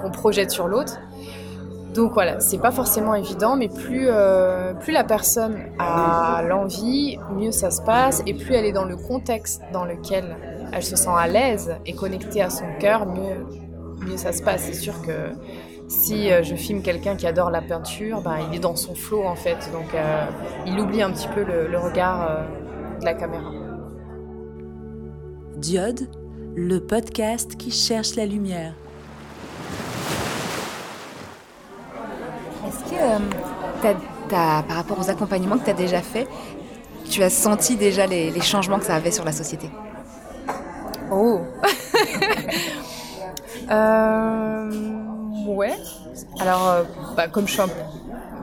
[0.00, 0.98] qu'on projette sur l'autre.
[1.94, 7.52] Donc voilà, c'est pas forcément évident, mais plus, euh, plus la personne a l'envie, mieux
[7.52, 10.36] ça se passe, et plus elle est dans le contexte dans lequel
[10.72, 13.46] elle se sent à l'aise et connectée à son cœur, mieux,
[14.08, 14.62] mieux ça se passe.
[14.62, 15.12] C'est sûr que
[15.94, 19.24] si euh, je filme quelqu'un qui adore la peinture, ben, il est dans son flot
[19.24, 20.26] en fait, donc euh,
[20.66, 22.44] il oublie un petit peu le, regard euh,
[23.00, 23.50] de la caméra.
[25.56, 26.08] Diode,
[26.56, 28.74] le podcast qui cherche la lumière.
[32.66, 32.96] Est-ce que
[34.28, 36.26] par rapport aux accompagnements que tu as déjà fait,
[37.08, 39.68] tu as senti déjà les, les changements que ça avait sur la société?
[41.10, 41.40] Oh
[43.70, 45.03] euh...
[45.54, 45.74] Ouais.
[46.40, 46.82] Alors, euh,
[47.16, 47.62] bah, comme je suis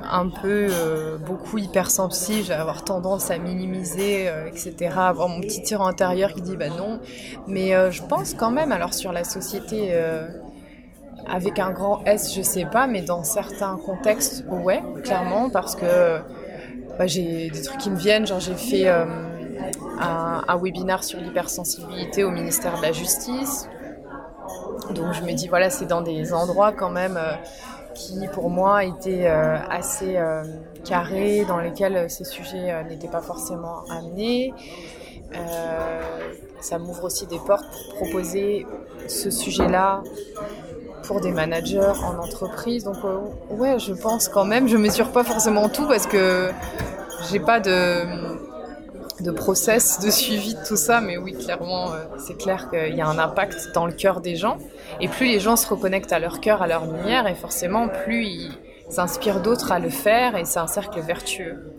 [0.10, 4.96] un, peu euh, beaucoup hypersensible, j'ai avoir tendance à minimiser, euh, etc.
[4.98, 7.00] Avoir mon petit tir intérieur qui dit bah non.
[7.48, 9.94] Mais je pense quand même, alors sur la société
[11.27, 16.19] avec un grand S, je sais pas, mais dans certains contextes, ouais, clairement, parce que
[16.98, 18.25] bah, j'ai des trucs qui me viennent.
[18.25, 23.67] Genre, j'ai fait un, un webinaire sur l'hypersensibilité au ministère de la Justice.
[24.90, 27.34] Donc je me dis, voilà, c'est dans des endroits quand même euh,
[27.94, 30.44] qui, pour moi, étaient euh, assez euh,
[30.84, 34.54] carrés, dans lesquels ces sujets n'étaient pas forcément amenés.
[36.60, 38.67] Ça m'ouvre aussi des portes pour proposer
[39.08, 40.04] ce sujet-là
[41.04, 42.84] pour des managers en entreprise.
[42.84, 42.98] Donc
[43.50, 46.52] ouais, je pense quand même, je mesure pas forcément tout parce que
[47.29, 48.06] j'ai pas de
[49.22, 53.02] de process de suivi de tout ça, mais oui, clairement, euh, c'est clair qu'il y
[53.02, 54.58] a un impact dans le cœur des gens.
[55.00, 58.26] Et plus les gens se reconnectent à leur cœur, à leur lumière, et forcément, plus
[58.26, 58.52] ils
[58.90, 61.76] s'inspirent d'autres à le faire, et c'est un cercle vertueux.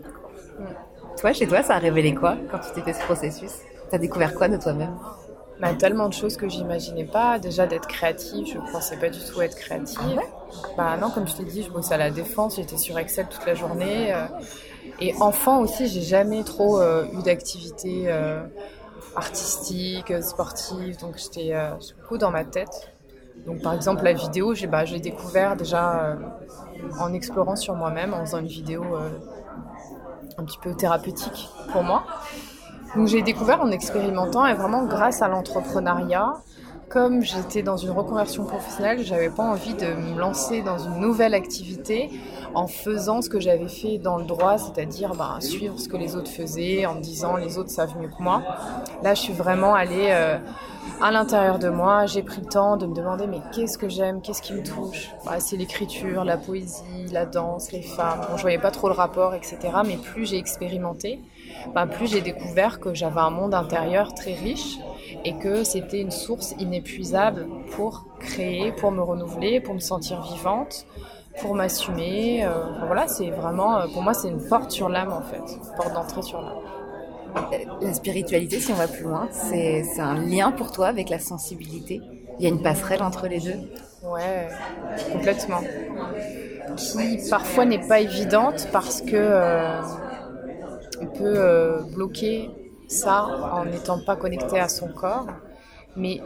[1.19, 3.51] Toi, chez toi, ça a révélé quoi quand tu t'es fait ce processus?
[3.89, 4.95] T'as découvert quoi de toi-même?
[5.59, 7.39] Bah, tellement de choses que j'imaginais pas.
[7.39, 10.19] Déjà d'être créative, je pensais pas du tout être créative.
[10.75, 13.45] bah non, comme je t'ai dit, je bossais à la défense, j'étais sur Excel toute
[13.45, 14.13] la journée.
[14.99, 18.43] Et enfant aussi, j'ai jamais trop euh, eu d'activité euh,
[19.15, 22.93] artistique, euh, sportive, donc j'étais euh, beaucoup dans ma tête.
[23.47, 26.17] Donc par exemple la vidéo, j'ai bah, découvert déjà
[26.99, 28.83] en explorant sur moi-même, en faisant une vidéo
[30.37, 32.03] un petit peu thérapeutique pour moi.
[32.95, 36.35] Donc j'ai découvert en expérimentant et vraiment grâce à l'entrepreneuriat,
[36.93, 41.33] comme j'étais dans une reconversion professionnelle, j'avais pas envie de me lancer dans une nouvelle
[41.33, 42.11] activité
[42.53, 46.15] en faisant ce que j'avais fait dans le droit, c'est-à-dire ben, suivre ce que les
[46.15, 48.43] autres faisaient en me disant les autres savent mieux que moi.
[49.01, 50.37] Là, je suis vraiment allée euh,
[51.01, 54.21] à l'intérieur de moi, j'ai pris le temps de me demander mais qu'est-ce que j'aime,
[54.21, 55.09] qu'est-ce qui me touche?
[55.25, 58.21] Bah, C'est l'écriture, la poésie, la danse, les femmes.
[58.29, 59.57] Bon, je voyais pas trop le rapport, etc.
[59.83, 61.23] Mais plus j'ai expérimenté,
[61.73, 64.77] bah, plus j'ai découvert que j'avais un monde intérieur très riche
[65.25, 70.85] et que c'était une source inépuisable pour créer, pour me renouveler, pour me sentir vivante,
[71.41, 72.45] pour m'assumer.
[72.45, 72.49] Euh,
[72.85, 75.93] voilà, c'est vraiment, euh, pour moi, c'est une porte sur l'âme en fait, une porte
[75.93, 76.59] d'entrée sur l'âme.
[77.81, 81.17] La spiritualité, si on va plus loin, c'est c'est un lien pour toi avec la
[81.17, 81.99] sensibilité
[82.37, 83.59] Il y a une passerelle entre les deux
[84.03, 84.49] Ouais,
[85.11, 85.61] complètement.
[86.75, 89.81] Qui parfois n'est pas évidente parce que euh,
[91.01, 92.49] on peut euh, bloquer
[92.93, 95.27] ça en n'étant pas connecté à son corps.
[95.95, 96.21] Mais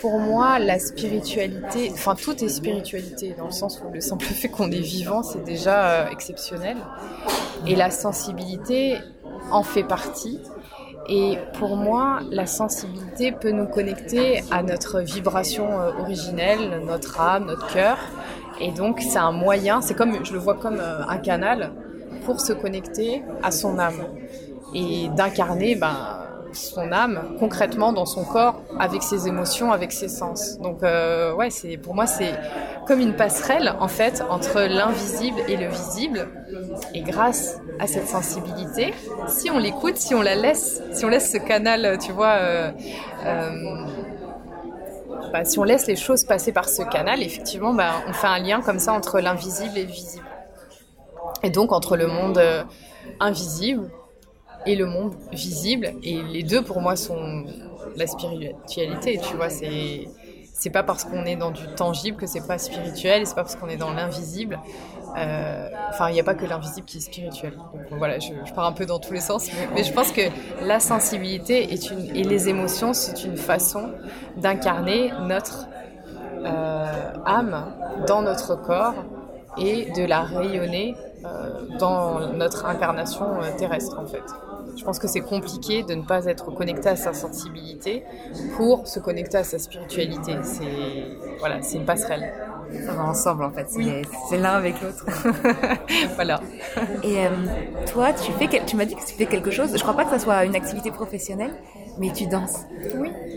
[0.00, 4.48] pour moi, la spiritualité, enfin tout est spiritualité dans le sens où le simple fait
[4.48, 6.76] qu'on est vivant, c'est déjà euh, exceptionnel.
[7.66, 8.98] Et la sensibilité
[9.50, 10.40] en fait partie.
[11.08, 17.46] Et pour moi, la sensibilité peut nous connecter à notre vibration euh, originelle, notre âme,
[17.46, 17.98] notre cœur.
[18.60, 21.72] Et donc, c'est un moyen, c'est comme, je le vois comme euh, un canal
[22.24, 24.04] pour se connecter à son âme
[24.74, 30.58] et d'incarner ben, son âme concrètement dans son corps avec ses émotions, avec ses sens.
[30.58, 32.32] Donc, euh, ouais, c'est pour moi, c'est
[32.86, 36.28] comme une passerelle en fait entre l'invisible et le visible.
[36.94, 38.94] Et grâce à cette sensibilité,
[39.28, 42.70] si on l'écoute, si on la laisse, si on laisse ce canal, tu vois, euh,
[43.24, 43.50] euh,
[45.32, 48.38] bah, si on laisse les choses passer par ce canal, effectivement, bah, on fait un
[48.38, 50.26] lien comme ça entre l'invisible et le visible.
[51.42, 52.62] Et donc entre le monde euh,
[53.18, 53.90] invisible
[54.66, 55.92] et le monde visible.
[56.02, 57.44] Et les deux, pour moi, sont
[57.96, 59.20] la spiritualité.
[59.28, 60.08] Tu vois, c'est
[60.54, 63.56] c'est pas parce qu'on est dans du tangible que c'est pas spirituel, c'est pas parce
[63.56, 64.60] qu'on est dans l'invisible.
[65.18, 67.52] Euh, Enfin, il n'y a pas que l'invisible qui est spirituel.
[67.90, 70.22] Donc voilà, je, pars un peu dans tous les sens, mais, je pense que
[70.62, 73.90] la sensibilité est une, et les émotions, c'est une façon
[74.38, 75.66] d'incarner notre
[76.46, 77.74] euh, âme
[78.06, 78.94] dans notre corps
[79.58, 80.96] et de la rayonner
[81.26, 84.22] euh, dans notre incarnation euh, terrestre en fait.
[84.76, 88.04] Je pense que c'est compliqué de ne pas être connecté à sa sensibilité
[88.48, 90.42] pour se connecter à sa spiritualité.
[90.42, 92.30] C'est voilà, c'est une passerelle.
[92.80, 95.04] Ça va ensemble en fait, c'est l'un avec l'autre.
[96.16, 96.42] Voilà.
[97.02, 97.48] Et euh,
[97.86, 99.76] toi, tu fais, quel- tu m'as dit que tu fais quelque chose.
[99.76, 101.56] Je crois pas que ça soit une activité professionnelle,
[101.96, 102.66] mais tu danses.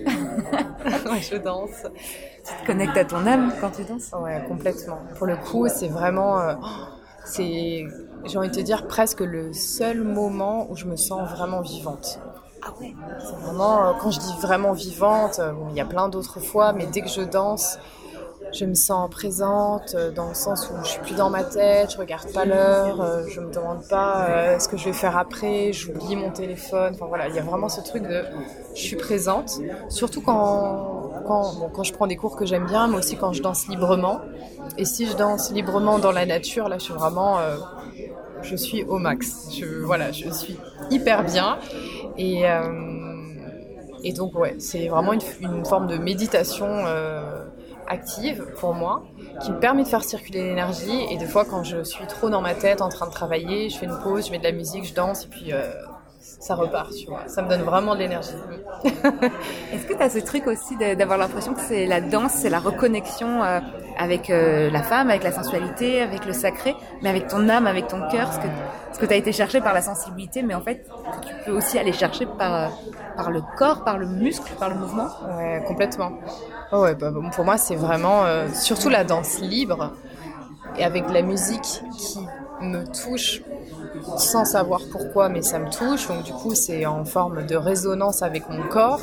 [1.10, 1.86] Ouais, je danse.
[2.44, 4.12] Tu te connectes à ton âme quand tu danses.
[4.14, 5.10] Ouais, complètement.
[5.16, 6.56] Pour le coup, c'est vraiment, euh,
[7.24, 7.84] c'est,
[8.28, 12.20] j'ai envie de te dire presque le seul moment où je me sens vraiment vivante.
[12.64, 12.96] Ah ouais.
[13.20, 16.40] C'est vraiment, euh, quand je dis vraiment vivante, euh, bon, il y a plein d'autres
[16.40, 17.78] fois, mais dès que je danse,
[18.52, 21.92] je me sens présente euh, dans le sens où je suis plus dans ma tête,
[21.92, 25.74] je regarde pas l'heure, je me demande pas euh, ce que je vais faire après,
[25.74, 26.94] j'oublie mon téléphone.
[26.96, 28.24] Enfin voilà, il y a vraiment ce truc de
[28.74, 29.60] je suis présente,
[29.90, 33.34] surtout quand quand, bon, quand je prends des cours que j'aime bien, mais aussi quand
[33.34, 34.22] je danse librement.
[34.78, 37.58] Et si je danse librement dans la nature, là, je suis vraiment, euh,
[38.46, 39.50] je suis au max.
[39.58, 40.58] Je, voilà, je suis
[40.92, 41.58] hyper bien.
[42.18, 42.64] Et, euh,
[44.04, 47.46] et donc, ouais, c'est vraiment une, forme de méditation euh,
[47.88, 49.04] active pour moi,
[49.42, 51.06] qui me permet de faire circuler l'énergie.
[51.12, 53.78] Et des fois, quand je suis trop dans ma tête, en train de travailler, je
[53.78, 55.72] fais une pause, je mets de la musique, je danse, et puis euh,
[56.40, 57.28] ça repart, tu vois.
[57.28, 58.46] Ça me donne vraiment de l'énergie.
[59.72, 62.60] Est-ce que tu as ce truc aussi d'avoir l'impression que c'est la danse, c'est la
[62.60, 63.60] reconnexion euh,
[63.96, 67.88] avec euh, la femme, avec la sensualité, avec le sacré, mais avec ton âme, avec
[67.88, 68.48] ton cœur, ce que,
[68.92, 70.82] ce que tu as été cherché par la sensibilité, mais en fait,
[71.22, 72.70] tu peux aussi aller chercher par, euh,
[73.16, 75.16] par le corps, par le muscle, par le mouvement?
[75.22, 76.14] Ouais, complètement.
[76.72, 78.24] Oh ouais, bah, pour moi, c'est vraiment
[78.54, 79.96] surtout la danse libre
[80.76, 83.42] et avec de la musique qui me touche
[84.18, 86.08] sans savoir pourquoi, mais ça me touche.
[86.08, 89.02] Donc du coup, c'est en forme de résonance avec mon corps.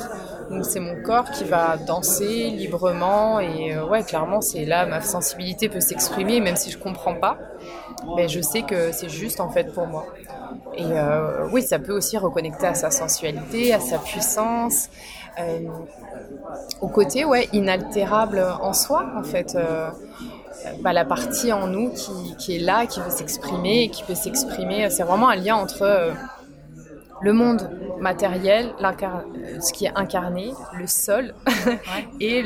[0.49, 5.01] Donc c'est mon corps qui va danser librement et euh, ouais, clairement, c'est là ma
[5.01, 7.37] sensibilité peut s'exprimer, même si je comprends pas.
[8.15, 10.05] Mais je sais que c'est juste en fait pour moi.
[10.75, 14.89] Et euh, oui, ça peut aussi reconnecter à sa sensualité, à sa puissance,
[15.39, 15.59] euh,
[16.81, 19.57] au côté ouais inaltérable en soi en fait.
[20.81, 21.91] Bah, la partie en nous
[22.37, 24.89] qui, est là, qui veut s'exprimer et qui peut s'exprimer.
[24.89, 26.11] C'est vraiment un lien entre euh,
[27.21, 28.73] le monde matériel,
[29.61, 31.33] ce qui est incarné, le sol,
[32.19, 32.43] et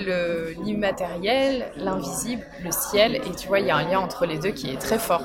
[0.64, 3.16] l'immatériel, l'invisible, le ciel.
[3.16, 5.24] Et tu vois, il y a un lien entre les deux qui est très fort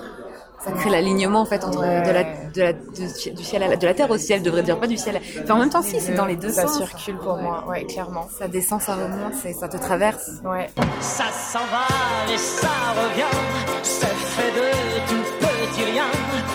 [0.64, 3.86] ça crée l'alignement en fait entre de la, de la du ciel à la, de
[3.86, 5.20] la terre au ciel, devrait dire pas du ciel.
[5.42, 6.78] Enfin, en même temps, si, c'est dans les deux ça sens.
[6.78, 8.26] Ça circule pour moi, ouais, clairement.
[8.38, 10.30] Ça descend, ça remonte, ça te traverse.
[10.44, 10.68] Ouais.
[11.00, 13.36] Ça s'en va et ça revient,
[13.82, 14.70] c'est fait de
[15.08, 16.04] tout petit rien.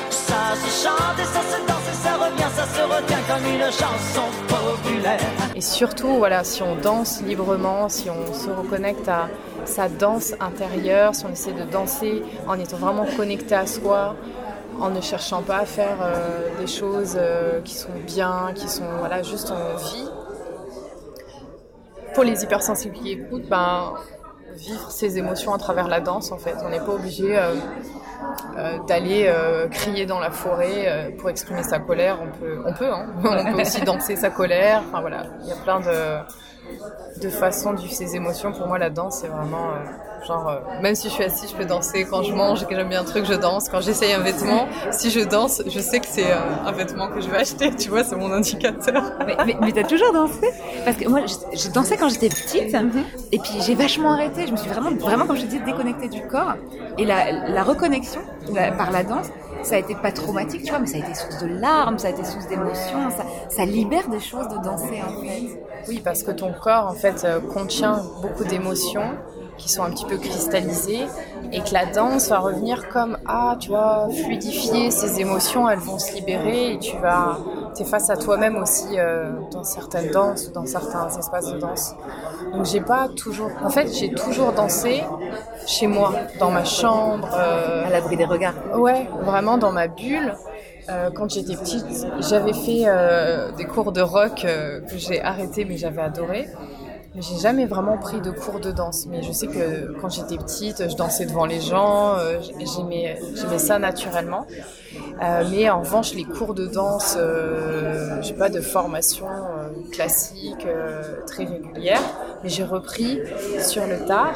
[0.09, 3.63] Ça se chante et ça se danse et ça revient, ça se retient comme une
[3.71, 5.19] chanson populaire.
[5.55, 9.29] Et surtout, voilà, si on danse librement, si on se reconnecte à
[9.67, 14.15] sa danse intérieure, si on essaie de danser en étant vraiment connecté à soi,
[14.79, 18.85] en ne cherchant pas à faire euh, des choses euh, qui sont bien, qui sont
[18.99, 20.09] voilà, juste en vie.
[22.13, 23.93] Pour les hypersensibles qui écoutent, ben,
[24.55, 26.55] vivre ses émotions à travers la danse en fait.
[26.63, 27.53] On n'est pas obligé euh,
[28.87, 29.31] d'aller
[29.69, 32.19] crier dans la forêt pour exprimer sa colère.
[32.21, 33.05] On peut, on peut, hein.
[33.23, 34.81] on peut aussi danser sa colère.
[34.87, 36.23] Enfin voilà, il y a plein de
[37.21, 38.51] de façon de ces émotions.
[38.51, 41.55] Pour moi, la danse, c'est vraiment euh, genre, euh, même si je suis assise, je
[41.55, 42.05] peux danser.
[42.09, 43.69] Quand je mange et que j'aime bien un truc, je danse.
[43.69, 47.21] Quand j'essaye un vêtement, si je danse, je sais que c'est euh, un vêtement que
[47.21, 47.71] je vais acheter.
[47.75, 49.03] Tu vois, c'est mon indicateur.
[49.25, 50.51] Mais, mais, t'as toujours dansé?
[50.85, 51.21] Parce que moi,
[51.53, 52.73] j'ai dansé quand j'étais petite.
[52.73, 53.03] Mhm.
[53.31, 54.45] Et puis j'ai vachement arrêté.
[54.47, 56.55] Je me suis vraiment, vraiment, comme je te dis, déconnectée du corps.
[56.97, 58.21] Et la, reconnexion
[58.77, 59.27] par la danse,
[59.63, 62.07] ça a été pas traumatique, tu vois, mais ça a été source de larmes, ça
[62.07, 65.59] a été source d'émotions, ça, ça libère des choses de danser en fait.
[65.87, 69.17] Oui, parce que ton corps en fait euh, contient beaucoup d'émotions
[69.57, 71.07] qui sont un petit peu cristallisées
[71.51, 75.97] et que la danse va revenir comme ah tu vois fluidifier ces émotions elles vont
[75.97, 77.39] se libérer et tu vas
[77.73, 81.95] t'es face à toi-même aussi euh, dans certaines danses dans certains espaces de danse.
[82.53, 85.03] Donc j'ai pas toujours en fait j'ai toujours dansé
[85.65, 88.55] chez moi dans ma chambre euh, à l'abri des regards.
[88.75, 90.35] ouais vraiment dans ma bulle
[90.89, 95.65] euh, quand j'étais petite, j'avais fait euh, des cours de rock euh, que j'ai arrêté
[95.65, 96.47] mais j'avais adoré.
[97.15, 99.07] Mais j'ai jamais vraiment pris de cours de danse.
[99.07, 102.15] Mais je sais que quand j'étais petite, je dansais devant les gens,
[102.75, 103.17] j'aimais,
[103.57, 104.45] ça naturellement.
[105.49, 107.17] mais en revanche, les cours de danse,
[108.21, 109.25] j'ai pas de formation
[109.91, 110.67] classique
[111.25, 112.01] très régulière.
[112.43, 113.19] Mais j'ai repris
[113.61, 114.35] sur le tard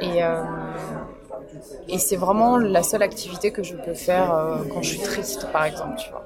[0.00, 0.22] et
[1.88, 5.50] et c'est vraiment la seule activité que je peux faire euh, quand je suis triste,
[5.52, 6.24] par exemple, tu vois.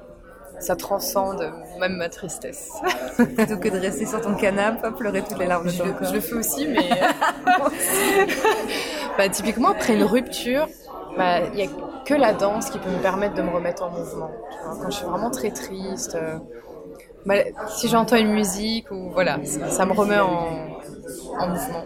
[0.59, 2.69] Ça transcende même ma tristesse.
[3.17, 6.07] Plutôt que de rester sur ton canapé, pleurer toutes les larmes de ton corps.
[6.07, 6.87] Je le fais aussi, mais...
[9.17, 10.67] bah, typiquement, après une rupture,
[11.17, 11.67] bah, il n'y a
[12.05, 14.29] que la danse qui peut me permettre de me remettre en mouvement.
[14.81, 16.37] Quand je suis vraiment très triste, euh,
[17.25, 17.35] bah,
[17.69, 20.79] si j'entends une musique, ou voilà, ça, me remet en,
[21.39, 21.83] en mouvement.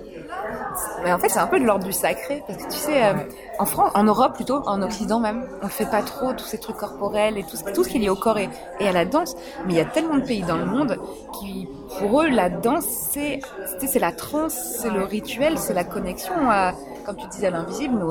[1.03, 2.43] Mais en fait, c'est un peu de l'ordre du sacré.
[2.47, 3.13] Parce que tu sais, euh,
[3.59, 6.57] en France, en Europe plutôt, en Occident même, on ne fait pas trop tous ces
[6.57, 9.35] trucs corporels et tout, tout ce qui est lié au corps et, à la danse.
[9.65, 10.97] Mais il y a tellement de pays dans le monde
[11.39, 11.67] qui,
[11.99, 13.39] pour eux, la danse, c'est,
[13.79, 16.73] c'est la transe, c'est le rituel, c'est la connexion à,
[17.05, 18.01] comme tu disais, à l'invisible,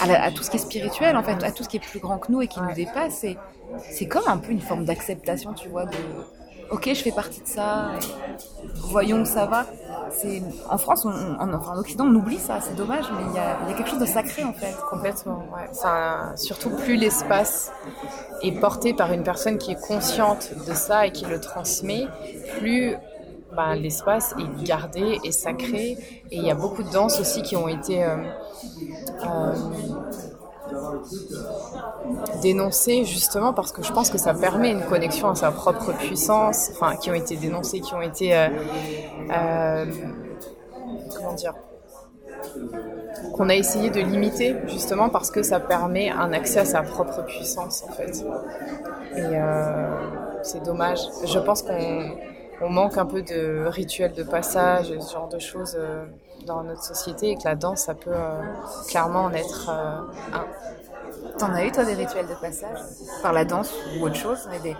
[0.00, 2.00] à, à, tout ce qui est spirituel, en fait, à tout ce qui est plus
[2.00, 3.24] grand que nous et qui nous dépasse.
[3.24, 3.36] Et
[3.78, 5.96] c'est comme un peu une forme d'acceptation, tu vois, de
[6.70, 7.90] ok, je fais partie de ça,
[8.76, 9.66] voyons où ça va.
[10.68, 14.00] En France, en, Occident, on oublie ça, c'est dommage, mais il y, a, quelque chose
[14.00, 14.74] de sacré en fait.
[14.88, 16.36] Complètement, ouais.
[16.36, 17.72] Surtout plus l'espace
[18.42, 22.06] est porté par une personne qui est consciente de ça et qui le transmet,
[22.58, 22.96] plus
[23.56, 25.98] ben, l'espace est gardé et sacré.
[26.30, 28.16] Et il y a beaucoup de danses aussi qui ont été euh,
[29.24, 29.54] euh,
[32.42, 36.70] dénoncées justement parce que je pense que ça permet une connexion à sa propre puissance,
[36.72, 38.48] enfin qui ont été dénoncées, qui ont été euh,
[39.30, 39.86] euh,
[41.16, 41.54] comment dire
[43.34, 47.24] qu'on a essayé de limiter justement parce que ça permet un accès à sa propre
[47.24, 48.24] puissance en fait.
[49.16, 49.90] Et, euh,
[50.42, 51.00] c'est dommage.
[51.26, 52.16] Je pense qu'on
[52.60, 56.04] on manque un peu de rituels de passage, ce genre de choses euh,
[56.46, 58.40] dans notre société et que la danse, ça peut euh,
[58.88, 60.00] clairement en être euh,
[60.36, 60.46] un.
[61.38, 62.78] T'en as eu toi des rituels de passage
[63.22, 64.76] Par la danse ou autre chose mais des,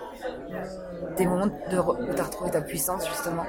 [1.16, 3.44] des moments de, où t'as retrouvé ta puissance justement?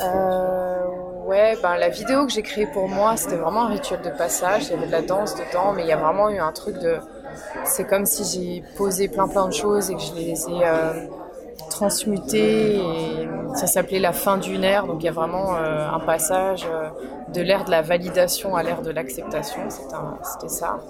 [0.00, 0.84] Euh,
[1.26, 4.64] ouais, ben la vidéo que j'ai créée pour moi, c'était vraiment un rituel de passage.
[4.66, 6.78] Il y avait de la danse dedans, mais il y a vraiment eu un truc
[6.78, 6.98] de.
[7.64, 10.92] C'est comme si j'ai posé plein plein de choses et que je les ai euh,
[11.70, 12.76] transmutées.
[12.76, 14.86] Et ça s'appelait la fin d'une ère.
[14.86, 16.88] Donc il y a vraiment euh, un passage euh,
[17.32, 19.62] de l'ère de la validation à l'ère de l'acceptation.
[19.70, 20.80] C'était ça.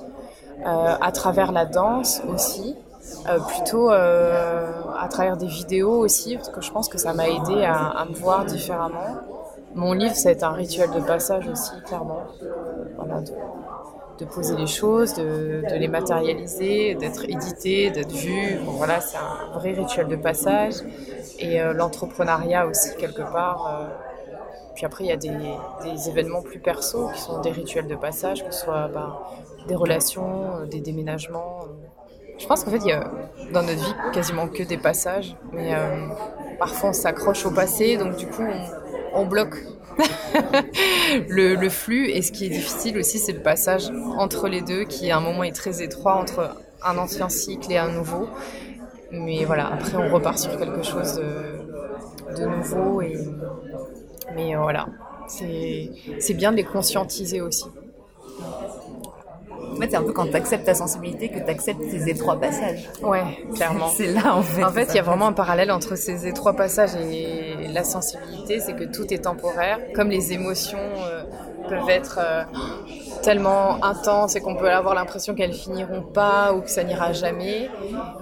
[0.67, 2.77] Euh, à travers la danse aussi.
[3.49, 8.07] Plutôt à travers des vidéos aussi, parce que je pense que ça m'a aidé à,
[8.09, 9.19] me voir différemment.
[9.75, 12.23] Mon livre, été un rituel de passage aussi, clairement.
[14.19, 18.59] De poser les choses, de, les matérialiser, d'être édité, d'être vu.
[18.65, 20.75] Voilà, c'est un vrai rituel de passage.
[21.39, 23.67] Et euh, l'entrepreneuriat aussi, quelque part.
[23.67, 23.87] euh,
[24.75, 28.45] puis après, il y a des, événements plus perso qui sont des rituels de passage,
[28.45, 29.17] que ce soit ben,
[29.69, 31.61] des relations, euh, des déménagements.
[32.39, 33.11] Je pense qu'en fait, il y a
[33.53, 35.73] dans notre vie quasiment que des passages, mais
[36.59, 38.43] parfois on s'accroche au passé, donc du coup
[39.15, 39.57] on bloque
[41.29, 42.09] le, flux.
[42.11, 45.21] Et ce qui est difficile aussi, c'est le passage entre les deux, qui à un
[45.21, 48.29] moment est très étroit entre un ancien cycle et un nouveau.
[49.11, 53.01] Mais voilà, après on repart sur quelque chose de, de nouveau.
[53.01, 53.17] Et,
[54.35, 54.87] mais euh, voilà,
[55.29, 57.67] c'est bien de les conscientiser aussi.
[59.75, 62.89] En fait, c'est un peu quand t'acceptes ta sensibilité que t'acceptes ces étroits passages.
[63.03, 63.23] Ouais,
[63.55, 63.89] clairement.
[63.97, 64.65] C'est là en fait.
[64.65, 68.61] En fait, il y a vraiment un parallèle entre ces étroits passages et la sensibilité,
[68.61, 69.79] c'est que tout est temporaire.
[69.95, 71.25] Comme les émotions euh,
[71.69, 72.43] peuvent être euh,
[73.23, 77.69] tellement intenses et qu'on peut avoir l'impression qu'elles finiront pas ou que ça n'ira jamais,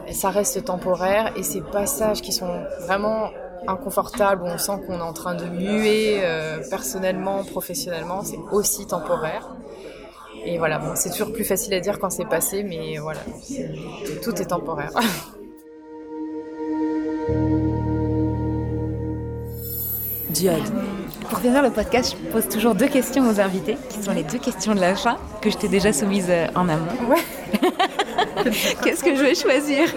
[0.09, 1.33] et ça reste temporaire.
[1.37, 3.31] Et ces passages qui sont vraiment
[3.67, 8.87] inconfortables, où on sent qu'on est en train de muer euh, personnellement, professionnellement, c'est aussi
[8.87, 9.49] temporaire.
[10.45, 13.21] Et voilà, bon, c'est toujours plus facile à dire quand c'est passé, mais voilà,
[14.23, 14.91] tout est temporaire.
[20.31, 20.63] Diode.
[21.29, 24.39] Pour finir le podcast, je pose toujours deux questions aux invités, qui sont les deux
[24.39, 26.87] questions de la fin, que je t'ai déjà soumises euh, en amont.
[28.83, 29.89] Qu'est-ce que je vais choisir?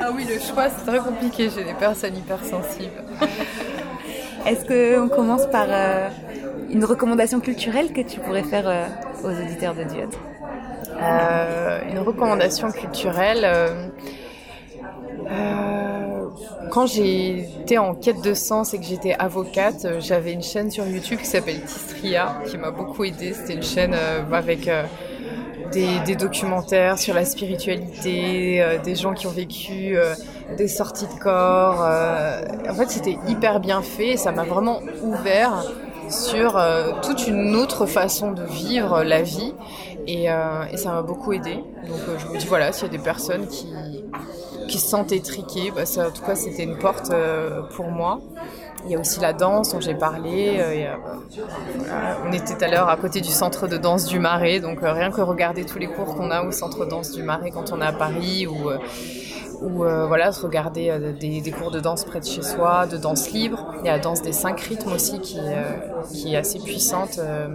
[0.00, 3.04] Ah oui, le choix, c'est très compliqué chez les personnes hypersensibles.
[4.46, 6.08] Est-ce qu'on commence par euh,
[6.70, 8.86] une recommandation culturelle que tu pourrais faire euh,
[9.24, 10.14] aux auditeurs de Diode
[11.00, 13.42] Euh, une recommandation culturelle.
[13.44, 13.88] euh,
[15.30, 16.28] euh,
[16.70, 21.18] quand j'étais en quête de sens et que j'étais avocate, j'avais une chaîne sur YouTube
[21.18, 23.32] qui s'appelle Tistria, qui m'a beaucoup aidée.
[23.32, 23.94] C'était une chaîne
[24.32, 24.68] avec
[25.72, 29.96] des, documentaires sur la spiritualité, des gens qui ont vécu
[30.56, 31.80] des sorties de corps.
[32.68, 35.64] en fait, c'était hyper bien fait et ça m'a vraiment ouvert
[36.10, 39.54] sur euh, toute une autre façon de vivre la vie
[40.06, 41.54] et, euh, ça m'a beaucoup aidé.
[41.88, 43.68] Donc euh, je me dis voilà, s'il y a des personnes qui,
[44.68, 47.12] qui se sentent étriquées, bah, en tout cas c'était une porte
[47.74, 48.20] pour moi.
[48.84, 50.64] Il y a aussi la danse dont j'ai parlé.
[52.24, 55.20] on était à l'heure à côté du centre de danse du Marais, donc rien que
[55.20, 57.86] regarder tous les cours qu'on a au centre de danse du Marais quand on est
[57.86, 58.46] à Paris
[59.62, 62.96] ou euh, voilà, se regarder euh, des, cours de danse près de chez soi, de
[62.96, 63.74] danse libre.
[63.80, 65.62] Il y a la danse des cinq rythmes aussi qui, euh,
[66.12, 67.18] qui est assez puissante.
[67.18, 67.48] euh,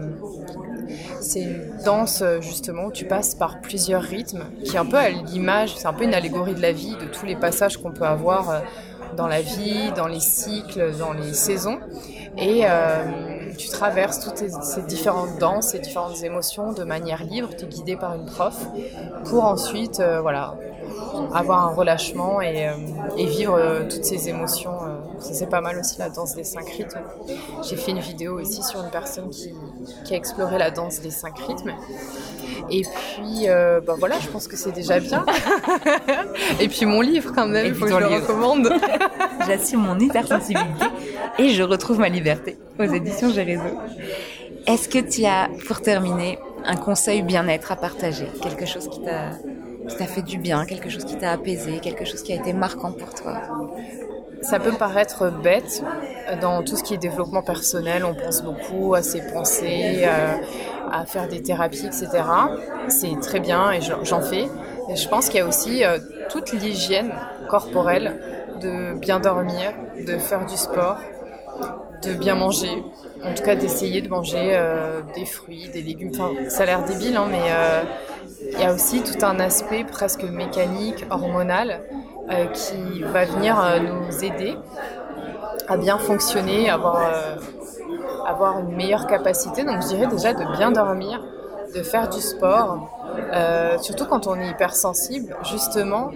[1.22, 5.10] c'est une danse justement où tu passes par plusieurs rythmes, qui est un peu à
[5.10, 8.06] l'image, c'est un peu une allégorie de la vie, de tous les passages qu'on peut
[8.06, 8.62] avoir
[9.16, 11.80] dans la vie, dans les cycles, dans les saisons.
[12.38, 12.66] Et
[13.62, 17.96] tu traverses toutes ces, différentes danses, ces différentes émotions de manière libre, tu es guidé
[17.96, 18.58] par une prof,
[19.26, 20.24] pour ensuite euh,
[21.34, 22.74] avoir un relâchement et, euh,
[23.18, 24.72] vivre euh, toutes ces émotions.
[25.22, 27.00] Ça, c'est pas mal aussi la danse des cinq rythmes.
[27.64, 29.54] J'ai fait une vidéo aussi sur une personne qui,
[30.04, 31.74] qui a exploré la danse des cinq rythmes.
[32.70, 35.26] Et puis, euh, bah voilà, je pense que c'est déjà bien.
[36.60, 38.22] et puis mon livre quand même, il faut que je le livre.
[38.22, 38.74] recommande.
[39.48, 40.86] J'assume mon hypersensibilité
[41.38, 43.78] et je retrouve ma liberté aux éditions J'ai réseau.
[44.68, 48.28] Est-ce que tu as, pour terminer, un conseil bien-être à partager?
[48.42, 49.32] Quelque chose qui t'a
[49.88, 52.54] qui t'a fait du bien, quelque chose qui t'a apaisé, quelque chose qui a été
[52.54, 53.42] marquant pour toi?
[54.42, 55.84] Ça peut paraître bête
[56.42, 58.04] dans tout ce qui est développement personnel.
[58.06, 60.36] On pense beaucoup à ses pensées, euh,
[60.92, 62.10] à faire des thérapies, etc.
[62.88, 64.48] C'est très bien et j'en fais.
[64.94, 67.12] Je pense qu'il y a aussi euh, toute l'hygiène
[67.50, 68.20] corporelle
[68.62, 69.74] de bien dormir,
[70.06, 70.98] de faire du sport,
[72.04, 72.84] de bien manger.
[73.24, 76.12] En tout cas, d'essayer de manger euh, des fruits, des légumes.
[76.14, 77.52] Enfin, ça a l'air débile, hein, mais
[78.54, 81.82] il y a aussi tout un aspect presque mécanique, hormonal,
[82.54, 84.58] qui va venir euh, nous aider
[85.68, 87.36] à bien fonctionner, avoir, euh,
[88.26, 89.64] avoir une meilleure capacité.
[89.64, 91.22] Donc je dirais déjà de bien dormir,
[91.76, 92.90] de faire du sport,
[93.34, 96.12] euh, surtout quand on est hypersensible, justement.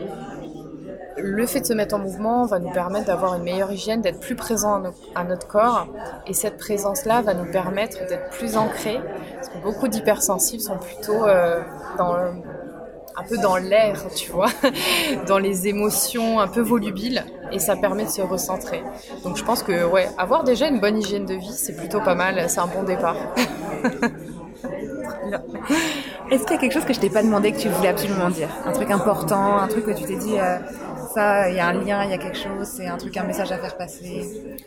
[1.17, 4.19] Le fait de se mettre en mouvement va nous permettre d'avoir une meilleure hygiène, d'être
[4.19, 5.87] plus présent à, no- à notre corps.
[6.27, 8.99] Et cette présence-là va nous permettre d'être plus ancrés.
[9.35, 11.61] Parce que beaucoup d'hypersensibles sont plutôt euh,
[11.97, 12.15] dans,
[13.17, 14.49] un peu dans l'air, tu vois,
[15.27, 17.23] dans les émotions un peu volubiles.
[17.51, 18.83] Et ça permet de se recentrer.
[19.23, 22.15] Donc je pense que, ouais, avoir déjà une bonne hygiène de vie, c'est plutôt pas
[22.15, 22.49] mal.
[22.49, 23.17] C'est un bon départ.
[26.31, 28.29] Est-ce qu'il y a quelque chose que je t'ai pas demandé que tu voulais absolument
[28.29, 28.49] dire?
[28.65, 30.57] Un truc important, un truc que tu t'es dit, euh,
[31.13, 33.23] ça, il y a un lien, il y a quelque chose, c'est un truc, un
[33.23, 34.57] message à faire passer?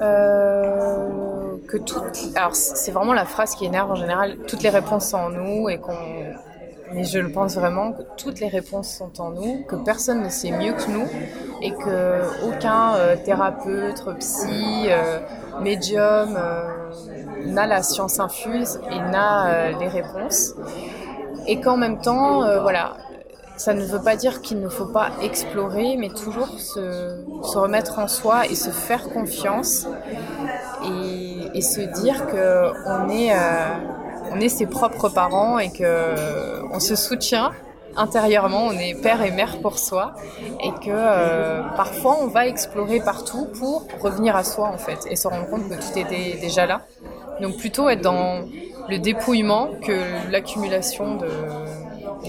[0.00, 2.00] Euh, que tout.
[2.34, 4.36] Alors, c'est vraiment la phrase qui énerve en général.
[4.46, 5.96] Toutes les réponses sont en nous et qu'on.
[6.92, 10.28] Mais je le pense vraiment que toutes les réponses sont en nous, que personne ne
[10.28, 11.06] sait mieux que nous
[11.60, 15.20] et que aucun euh, thérapeute, psy, euh,
[15.60, 16.90] médium euh,
[17.46, 20.54] n'a la science infuse et n'a les réponses.
[21.46, 22.96] Et qu'en même temps, voilà,
[23.56, 27.24] ça ne veut pas dire qu'il ne faut pas explorer, mais toujours se,
[27.56, 29.86] remettre en soi et se faire confiance
[30.84, 33.32] et, et se dire que on est,
[34.30, 37.52] on est ses propres parents et que on se soutient
[37.96, 40.14] intérieurement, on est père et mère pour soi
[40.62, 45.16] et que euh, parfois on va explorer partout pour revenir à soi en fait et
[45.16, 46.82] se rendre compte que tout était déjà là.
[47.40, 48.48] Donc plutôt être dans
[48.88, 51.28] le dépouillement que l'accumulation de,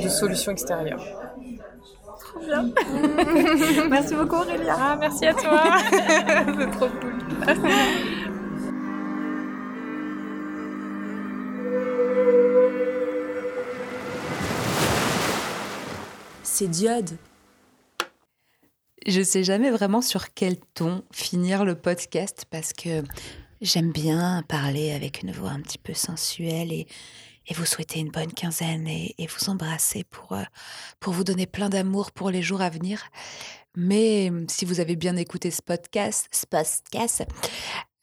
[0.03, 1.03] de solutions extérieures.
[3.89, 4.75] Merci beaucoup Aurélia.
[4.77, 5.61] Ah, merci à toi.
[5.91, 8.15] C'est trop cool.
[16.59, 17.17] C'est Diode.
[19.07, 23.01] Je sais jamais vraiment sur quel ton finir le podcast parce que
[23.61, 26.85] j'aime bien parler avec une voix un petit peu sensuelle et,
[27.51, 30.43] vous souhaiter une bonne quinzaine et, et vous embrasser pour, euh,
[30.99, 33.03] pour vous donner plein d'amour pour les jours à venir.
[33.77, 37.23] Mais euh, si vous avez bien écouté ce podcast, ce podcast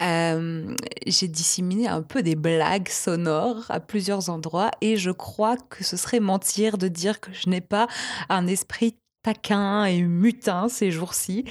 [0.03, 0.75] euh,
[1.07, 5.97] j'ai disséminé un peu des blagues sonores à plusieurs endroits et je crois que ce
[5.97, 7.87] serait mentir de dire que je n'ai pas
[8.29, 11.45] un esprit taquin et mutin ces jours-ci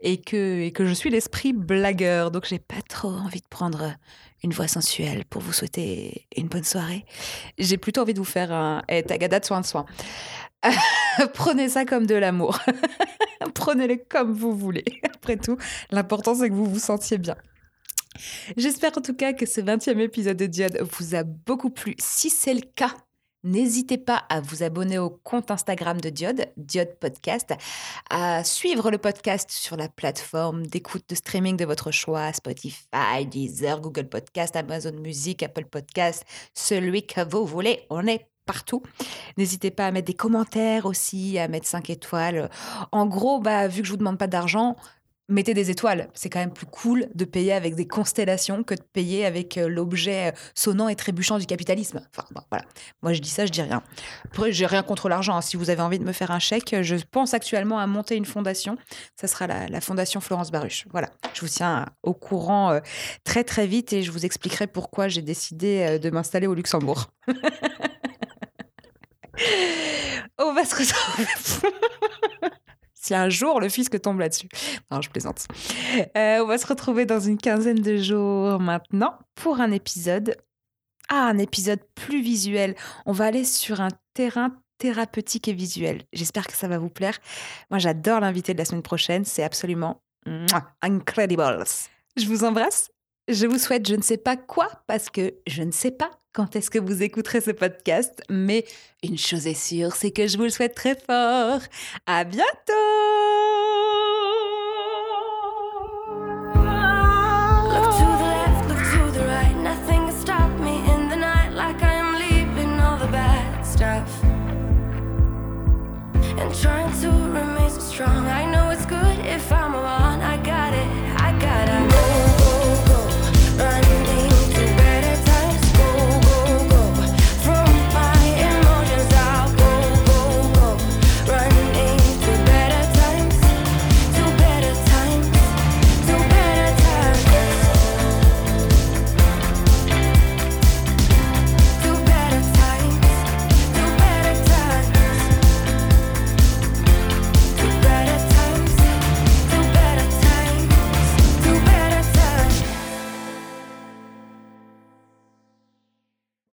[0.00, 2.30] et que, je suis l'esprit blagueur.
[2.30, 3.94] Donc j'ai pas trop envie de prendre
[4.44, 7.04] une voix sensuelle pour vous souhaiter une bonne soirée.
[7.58, 9.86] J'ai plutôt envie de vous faire un hey, tagada de soin de soin.
[11.34, 12.58] Prenez ça comme de l'amour.
[13.54, 14.84] Prenez-le comme vous voulez.
[15.02, 15.56] Après tout,
[15.90, 17.36] l'important c'est que vous vous sentiez bien.
[18.56, 21.94] J'espère en tout cas que ce 20e épisode de Diode vous a beaucoup plu.
[21.98, 22.94] Si c'est le cas,
[23.42, 27.54] N'hésitez pas à vous abonner au compte Instagram de Diode, Diode Podcast,
[28.10, 33.80] à suivre le podcast sur la plateforme d'écoute de streaming de votre choix, Spotify, Deezer,
[33.80, 38.82] Google Podcast, Amazon Music, Apple Podcast, celui que vous voulez, on est partout.
[39.38, 42.50] N'hésitez pas à mettre des commentaires aussi, à mettre 5 étoiles.
[42.92, 44.76] En gros, bah, vu que je vous demande pas d'argent,
[45.30, 46.08] mettez des étoiles.
[46.14, 49.68] C'est quand même plus cool de payer avec des constellations que de payer avec euh,
[49.68, 52.00] l'objet sonnant et trébuchant du capitalisme.
[52.10, 52.64] Enfin, bon, voilà.
[53.02, 53.82] Moi, je dis ça, je dis rien.
[54.24, 55.36] Après, j'ai rien contre l'argent.
[55.36, 55.40] hein.
[55.40, 58.26] Si vous avez envie de me faire un chèque, je pense actuellement à monter une
[58.26, 58.76] fondation.
[59.16, 60.86] Ça sera la, fondation Florence Baruch.
[60.90, 61.08] Voilà.
[61.34, 62.80] Je vous tiens au courant euh,
[63.24, 67.06] très, très vite et je vous expliquerai pourquoi j'ai décidé euh, de m'installer au Luxembourg.
[70.38, 71.26] On va se retrouver.
[73.00, 74.48] si un jour le fisc tombe là-dessus.
[74.90, 75.46] Non, je plaisante.
[76.16, 80.36] Euh, on va se retrouver dans une quinzaine de jours maintenant pour un épisode.
[81.08, 82.76] Ah, un épisode plus visuel.
[83.06, 86.02] On va aller sur un terrain thérapeutique et visuel.
[86.12, 87.18] J'espère que ça va vous plaire.
[87.70, 89.24] Moi, j'adore l'invité de la semaine prochaine.
[89.24, 91.64] C'est absolument mouah, incredibles.
[92.16, 92.90] Je vous embrasse.
[93.30, 96.56] Je vous souhaite je ne sais pas quoi parce que je ne sais pas quand
[96.56, 98.64] est-ce que vous écouterez ce podcast, mais
[99.04, 101.60] une chose est sûre, c'est que je vous le souhaite très fort.
[102.06, 102.72] À bientôt!